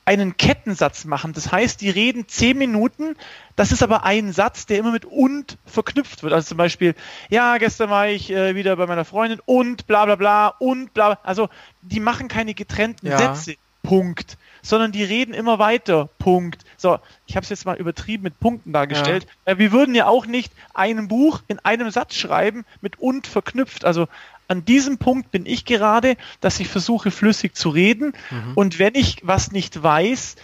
[0.04, 1.32] einen Kettensatz machen.
[1.32, 3.14] Das heißt, die reden zehn Minuten,
[3.54, 6.32] das ist aber ein Satz, der immer mit und verknüpft wird.
[6.32, 6.94] Also zum Beispiel,
[7.30, 11.18] ja, gestern war ich äh, wieder bei meiner Freundin und bla bla bla und bla.
[11.22, 11.48] Also
[11.82, 13.18] die machen keine getrennten ja.
[13.18, 13.56] Sätze.
[13.82, 14.38] Punkt.
[14.64, 16.08] Sondern die reden immer weiter.
[16.18, 16.64] Punkt.
[16.76, 19.26] So, ich habe es jetzt mal übertrieben mit Punkten dargestellt.
[19.44, 19.54] Ja.
[19.54, 23.84] Äh, wir würden ja auch nicht ein Buch in einem Satz schreiben mit und verknüpft.
[23.84, 24.06] Also
[24.48, 28.12] an diesem Punkt bin ich gerade, dass ich versuche flüssig zu reden.
[28.30, 28.52] Mhm.
[28.54, 30.36] Und wenn ich was nicht weiß,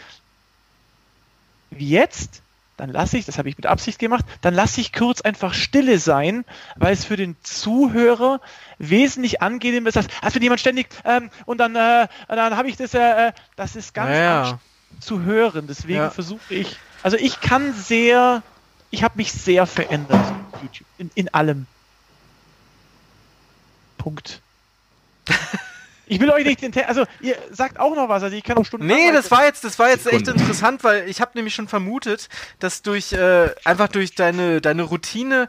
[1.70, 2.42] wie jetzt,
[2.78, 5.98] dann lasse ich, das habe ich mit Absicht gemacht, dann lasse ich kurz einfach Stille
[5.98, 6.44] sein,
[6.76, 8.40] weil es für den Zuhörer
[8.78, 12.76] wesentlich angenehmer ist, als, als wenn jemand ständig ähm, und dann, äh, dann habe ich
[12.76, 14.60] das, äh, äh das ist ganz naja.
[15.00, 15.66] zu hören.
[15.66, 16.10] Deswegen ja.
[16.10, 18.44] versuche ich, also ich kann sehr,
[18.90, 20.32] ich habe mich sehr verändert
[20.98, 21.66] in, in allem.
[24.08, 24.40] Punkt.
[26.10, 28.64] Ich will euch nicht den also ihr sagt auch noch was, also ich kann auch
[28.64, 31.68] Stunden Nee, das war jetzt das war jetzt echt interessant, weil ich habe nämlich schon
[31.68, 32.30] vermutet,
[32.60, 35.48] dass durch äh, einfach durch deine deine Routine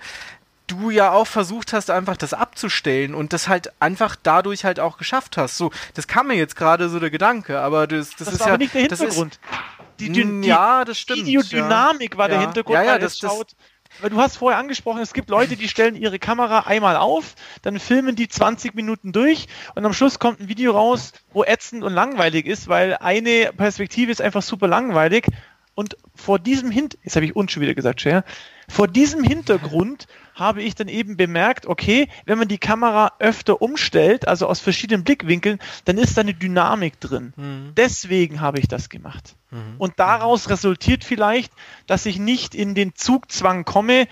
[0.67, 4.97] du ja auch versucht hast, einfach das abzustellen und das halt einfach dadurch halt auch
[4.97, 5.55] geschafft hast.
[5.55, 8.57] So, das kam mir jetzt gerade so der Gedanke, aber das, das, das ist ja
[8.57, 9.35] nicht der Hintergrund.
[9.35, 11.25] Ist, die, die, ja, das stimmt.
[11.25, 12.17] Videodynamik ja.
[12.17, 13.55] war der Hintergrund, ja, ja, das, schaut,
[13.99, 17.79] weil du hast vorher angesprochen, es gibt Leute, die stellen ihre Kamera einmal auf, dann
[17.79, 21.93] filmen die 20 Minuten durch und am Schluss kommt ein Video raus, wo ätzend und
[21.93, 25.27] langweilig ist, weil eine Perspektive ist einfach super langweilig.
[25.75, 28.25] Und vor diesem Hintergrund, jetzt habe ich uns schon wieder gesagt, Cher,
[28.67, 30.07] vor diesem Hintergrund
[30.39, 35.03] habe ich dann eben bemerkt, okay, wenn man die Kamera öfter umstellt, also aus verschiedenen
[35.03, 37.33] Blickwinkeln, dann ist da eine Dynamik drin.
[37.35, 37.73] Mhm.
[37.75, 39.35] Deswegen habe ich das gemacht.
[39.51, 39.75] Mhm.
[39.77, 41.51] Und daraus resultiert vielleicht,
[41.87, 44.07] dass ich nicht in den Zugzwang komme,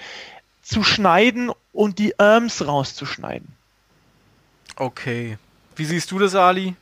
[0.61, 3.47] zu schneiden und die Arms rauszuschneiden.
[4.75, 5.37] Okay.
[5.75, 6.75] Wie siehst du das, Ali?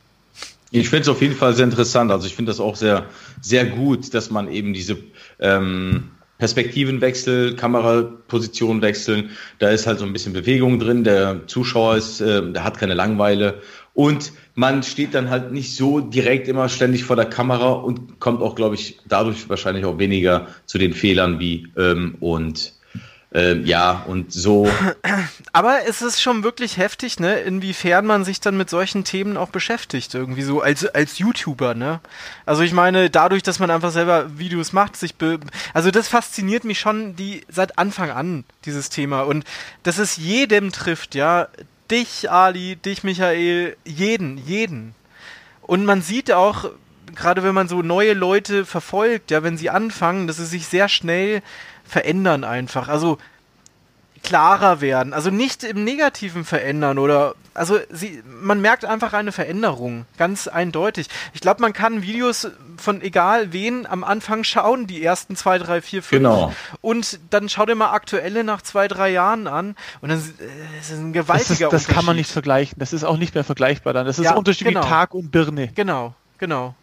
[0.70, 2.10] Ich finde es auf jeden Fall sehr interessant.
[2.10, 3.06] Also ich finde das auch sehr,
[3.40, 4.98] sehr gut, dass man eben diese
[5.38, 9.30] ähm, Perspektivenwechsel, Kameraposition wechseln.
[9.58, 11.02] Da ist halt so ein bisschen Bewegung drin.
[11.04, 13.62] Der Zuschauer ist, äh, der hat keine Langweile.
[13.94, 18.42] Und man steht dann halt nicht so direkt immer ständig vor der Kamera und kommt
[18.42, 22.75] auch, glaube ich, dadurch wahrscheinlich auch weniger zu den Fehlern wie ähm, und
[23.36, 24.68] äh, ja, und so.
[25.52, 29.50] Aber es ist schon wirklich heftig, ne, inwiefern man sich dann mit solchen Themen auch
[29.50, 32.00] beschäftigt, irgendwie so als, als YouTuber, ne?
[32.46, 35.14] Also ich meine, dadurch, dass man einfach selber Videos macht, sich
[35.74, 39.22] also das fasziniert mich schon die seit Anfang an, dieses Thema.
[39.22, 39.44] Und
[39.82, 41.48] dass es jedem trifft, ja.
[41.90, 44.94] Dich, Ali, dich, Michael, jeden, jeden.
[45.62, 46.70] Und man sieht auch,
[47.14, 50.88] gerade wenn man so neue Leute verfolgt, ja, wenn sie anfangen, dass sie sich sehr
[50.88, 51.42] schnell
[51.86, 52.88] verändern einfach.
[52.88, 53.18] Also
[54.26, 55.12] klarer werden.
[55.12, 61.08] Also nicht im Negativen verändern oder also sie, man merkt einfach eine Veränderung, ganz eindeutig.
[61.32, 65.80] Ich glaube, man kann Videos von egal wen am Anfang schauen, die ersten zwei, drei,
[65.80, 66.18] vier, fünf.
[66.18, 66.52] Genau.
[66.82, 70.90] Und dann schau dir mal aktuelle nach zwei, drei Jahren an und dann äh, ist
[70.90, 72.78] es ein gewaltiger Das, ist, das kann man nicht vergleichen.
[72.78, 74.06] Das ist auch nicht mehr vergleichbar dann.
[74.06, 74.82] Das ist ja, ein Unterschied genau.
[74.82, 75.68] wie Tag und Birne.
[75.68, 76.74] Genau, genau.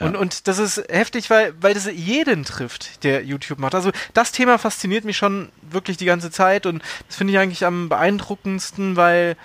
[0.00, 3.74] Und, und das ist heftig, weil, weil das jeden trifft, der YouTube macht.
[3.74, 7.64] Also das Thema fasziniert mich schon wirklich die ganze Zeit und das finde ich eigentlich
[7.64, 9.36] am beeindruckendsten, weil,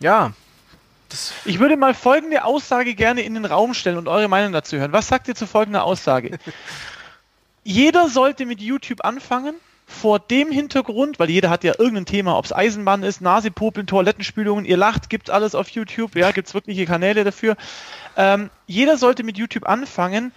[0.00, 0.32] ja.
[1.44, 4.92] Ich würde mal folgende Aussage gerne in den Raum stellen und eure Meinung dazu hören.
[4.92, 6.38] Was sagt ihr zu folgender Aussage?
[7.64, 9.54] Jeder sollte mit YouTube anfangen,
[9.86, 14.64] vor dem Hintergrund, weil jeder hat ja irgendein Thema, ob es Eisenbahn ist, Nasepopeln, Toilettenspülungen,
[14.64, 17.56] ihr lacht, gibt's alles auf YouTube, ja, gibt's wirkliche Kanäle dafür.
[18.16, 20.32] Ähm, jeder sollte mit YouTube anfangen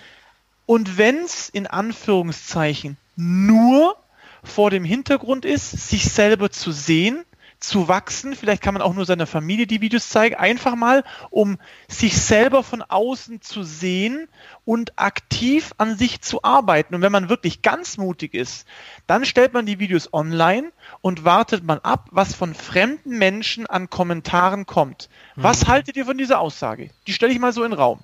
[0.65, 3.97] und wenn's in Anführungszeichen nur
[4.43, 7.25] vor dem Hintergrund ist, sich selber zu sehen,
[7.67, 8.35] zu wachsen.
[8.35, 10.35] Vielleicht kann man auch nur seiner Familie die Videos zeigen.
[10.35, 11.57] Einfach mal, um
[11.87, 14.29] sich selber von außen zu sehen
[14.65, 16.95] und aktiv an sich zu arbeiten.
[16.95, 18.65] Und wenn man wirklich ganz mutig ist,
[19.05, 23.89] dann stellt man die Videos online und wartet man ab, was von fremden Menschen an
[23.89, 25.09] Kommentaren kommt.
[25.35, 25.67] Was mhm.
[25.67, 26.89] haltet ihr von dieser Aussage?
[27.05, 27.99] Die stelle ich mal so in den Raum.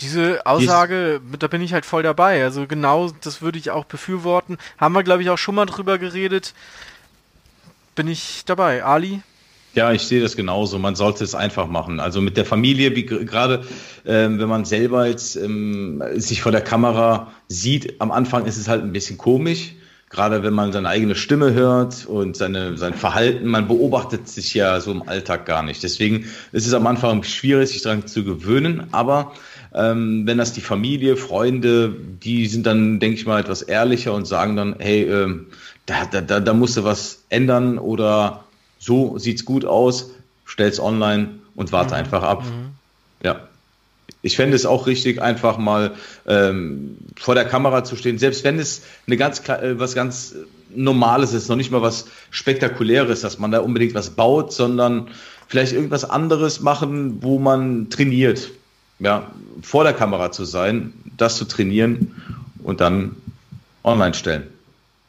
[0.00, 2.44] Diese Aussage, da bin ich halt voll dabei.
[2.44, 4.58] Also genau, das würde ich auch befürworten.
[4.76, 6.52] Haben wir, glaube ich, auch schon mal drüber geredet
[7.96, 8.84] bin ich dabei.
[8.84, 9.22] Ali?
[9.74, 10.78] Ja, ich sehe das genauso.
[10.78, 12.00] Man sollte es einfach machen.
[12.00, 13.62] Also mit der Familie, wie gerade
[14.06, 18.68] ähm, wenn man selber jetzt ähm, sich vor der Kamera sieht, am Anfang ist es
[18.68, 19.74] halt ein bisschen komisch.
[20.08, 24.80] Gerade wenn man seine eigene Stimme hört und seine, sein Verhalten, man beobachtet sich ja
[24.80, 25.82] so im Alltag gar nicht.
[25.82, 28.86] Deswegen ist es am Anfang schwierig, sich daran zu gewöhnen.
[28.92, 29.32] Aber
[29.74, 34.26] ähm, wenn das die Familie, Freunde, die sind dann, denke ich mal, etwas ehrlicher und
[34.26, 35.48] sagen dann, hey, ähm,
[35.86, 38.44] da, da, da, da musst du was ändern oder
[38.78, 40.10] so sieht's gut aus,
[40.44, 42.00] stell's online und warte mhm.
[42.00, 42.44] einfach ab.
[42.44, 42.70] Mhm.
[43.22, 43.40] Ja.
[44.22, 45.92] Ich fände es auch richtig, einfach mal
[46.26, 50.34] ähm, vor der Kamera zu stehen, selbst wenn es eine ganz äh, was ganz
[50.74, 55.08] Normales ist, noch nicht mal was Spektakuläres, dass man da unbedingt was baut, sondern
[55.46, 58.50] vielleicht irgendwas anderes machen, wo man trainiert.
[58.98, 59.30] Ja,
[59.62, 62.14] vor der Kamera zu sein, das zu trainieren
[62.62, 63.16] und dann
[63.84, 64.44] online stellen.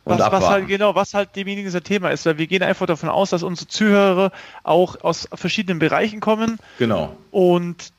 [0.10, 3.10] Was, was halt genau, was halt demjenigen sein Thema ist, weil wir gehen einfach davon
[3.10, 4.32] aus, dass unsere Zuhörer
[4.64, 6.60] auch aus verschiedenen Bereichen kommen.
[6.80, 7.16] Genau.
[7.32, 7.92] Und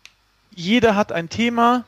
[0.55, 1.85] jeder hat ein Thema,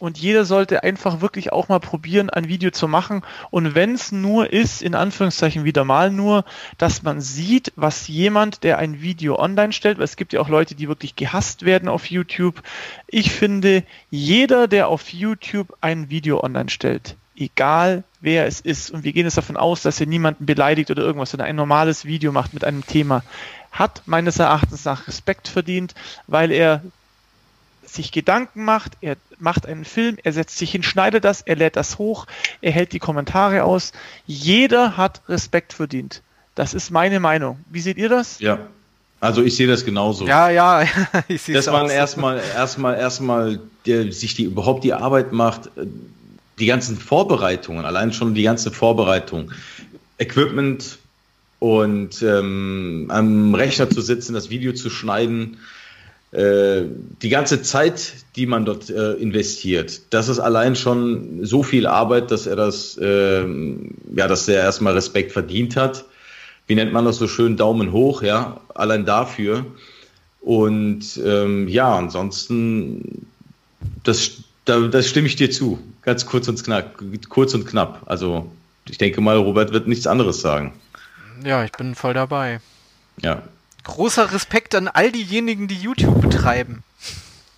[0.00, 3.22] und jeder sollte einfach wirklich auch mal probieren, ein Video zu machen.
[3.50, 6.44] Und wenn es nur ist, in Anführungszeichen wieder mal nur,
[6.78, 10.48] dass man sieht, was jemand, der ein Video online stellt, weil es gibt ja auch
[10.48, 12.62] Leute, die wirklich gehasst werden auf YouTube.
[13.08, 19.04] Ich finde, jeder, der auf YouTube ein Video online stellt, egal wer es ist, und
[19.04, 22.32] wir gehen jetzt davon aus, dass er niemanden beleidigt oder irgendwas, sondern ein normales Video
[22.32, 23.22] macht mit einem Thema,
[23.70, 25.94] hat meines Erachtens nach Respekt verdient,
[26.26, 26.82] weil er
[27.84, 31.76] sich Gedanken macht, er macht einen Film, er setzt sich hin, schneidet das, er lädt
[31.76, 32.26] das hoch,
[32.60, 33.92] er hält die Kommentare aus.
[34.26, 36.22] Jeder hat Respekt verdient.
[36.54, 37.58] Das ist meine Meinung.
[37.70, 38.40] Wie seht ihr das?
[38.40, 38.58] Ja.
[39.20, 40.26] Also ich sehe das genauso.
[40.26, 40.84] Ja, ja,
[41.28, 45.70] ich sehe Dass man erstmal, erstmal, erstmal der, sich die überhaupt die Arbeit macht,
[46.58, 49.52] die ganzen Vorbereitungen, allein schon die ganze Vorbereitung,
[50.18, 50.98] Equipment
[51.58, 55.58] und ähm, am Rechner zu sitzen, das Video zu schneiden,
[56.30, 56.82] äh,
[57.22, 62.30] die ganze Zeit, die man dort äh, investiert, das ist allein schon so viel Arbeit,
[62.30, 63.46] dass er das, äh,
[64.14, 66.04] ja, dass er erstmal Respekt verdient hat.
[66.66, 67.56] Wie nennt man das so schön?
[67.56, 69.64] Daumen hoch, ja, allein dafür.
[70.40, 73.26] Und ähm, ja, ansonsten,
[74.04, 74.32] das,
[74.66, 75.78] da, das stimme ich dir zu.
[76.08, 76.94] Ganz kurz und knapp,
[77.28, 78.00] kurz und knapp.
[78.06, 78.50] Also
[78.88, 80.72] ich denke mal, Robert wird nichts anderes sagen.
[81.44, 82.62] Ja, ich bin voll dabei.
[83.20, 83.42] Ja,
[83.84, 86.82] großer Respekt an all diejenigen, die YouTube betreiben.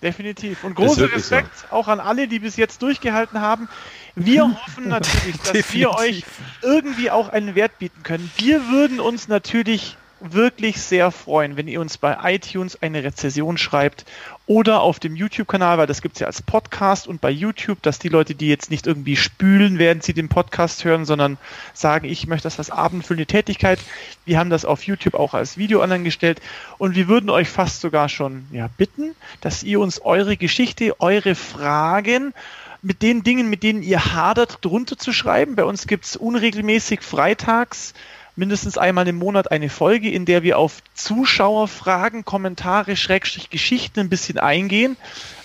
[0.02, 0.64] Definitiv.
[0.64, 1.76] Und großer Respekt so.
[1.76, 3.68] auch an alle, die bis jetzt durchgehalten haben.
[4.16, 6.24] Wir hoffen natürlich, dass wir euch
[6.60, 8.28] irgendwie auch einen Wert bieten können.
[8.36, 14.04] Wir würden uns natürlich wirklich sehr freuen, wenn ihr uns bei iTunes eine Rezession schreibt
[14.46, 17.98] oder auf dem YouTube-Kanal, weil das gibt es ja als Podcast und bei YouTube, dass
[17.98, 21.38] die Leute, die jetzt nicht irgendwie spülen, während sie den Podcast hören, sondern
[21.72, 23.78] sagen, ich möchte das als abendfüllende Tätigkeit.
[24.24, 26.40] Wir haben das auf YouTube auch als Video online gestellt
[26.78, 31.34] und wir würden euch fast sogar schon ja, bitten, dass ihr uns eure Geschichte, eure
[31.34, 32.34] Fragen
[32.82, 35.54] mit den Dingen, mit denen ihr hadert, drunter zu schreiben.
[35.54, 37.94] Bei uns gibt es unregelmäßig freitags
[38.40, 44.08] mindestens einmal im Monat eine Folge, in der wir auf Zuschauerfragen, Kommentare, Schrägstrich Geschichten ein
[44.08, 44.96] bisschen eingehen,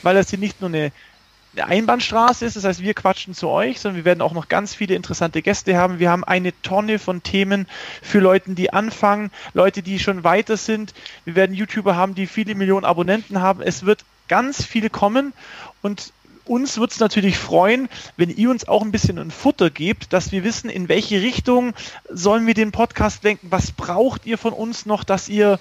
[0.02, 0.92] weil das hier nicht nur eine,
[1.58, 4.94] Einbahnstraße ist, das heißt, wir quatschen zu euch, sondern wir werden auch noch ganz viele
[4.94, 6.00] interessante Gäste haben.
[6.00, 7.66] Wir haben eine Tonne von Themen
[8.02, 10.94] für Leute, die anfangen, Leute, die schon weiter sind.
[11.24, 13.62] Wir werden YouTuber haben, die viele Millionen Abonnenten haben.
[13.62, 15.32] Es wird ganz viel kommen
[15.82, 16.12] und
[16.46, 20.32] uns wird es natürlich freuen, wenn ihr uns auch ein bisschen ein Futter gebt, dass
[20.32, 21.74] wir wissen, in welche Richtung
[22.10, 25.60] sollen wir den Podcast lenken, was braucht ihr von uns noch, dass ihr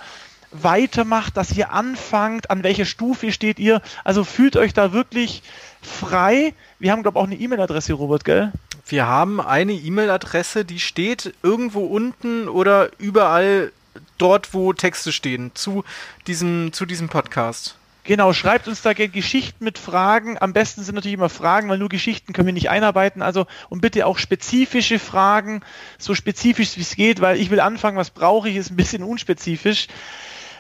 [0.54, 3.82] weitermacht, dass ihr anfangt, an welcher Stufe steht ihr.
[4.04, 5.42] Also fühlt euch da wirklich
[5.82, 6.54] frei.
[6.78, 8.52] Wir haben, glaube ich, auch eine E-Mail-Adresse, Robert, gell?
[8.86, 13.72] Wir haben eine E-Mail-Adresse, die steht irgendwo unten oder überall
[14.18, 15.84] dort, wo Texte stehen, zu
[16.26, 17.76] diesem, zu diesem Podcast.
[18.04, 20.36] Genau, schreibt uns da gerne Geschichten mit Fragen.
[20.38, 23.22] Am besten sind natürlich immer Fragen, weil nur Geschichten können wir nicht einarbeiten.
[23.22, 25.62] Also und bitte auch spezifische Fragen,
[25.98, 29.02] so spezifisch wie es geht, weil ich will anfangen, was brauche ich, ist ein bisschen
[29.02, 29.88] unspezifisch,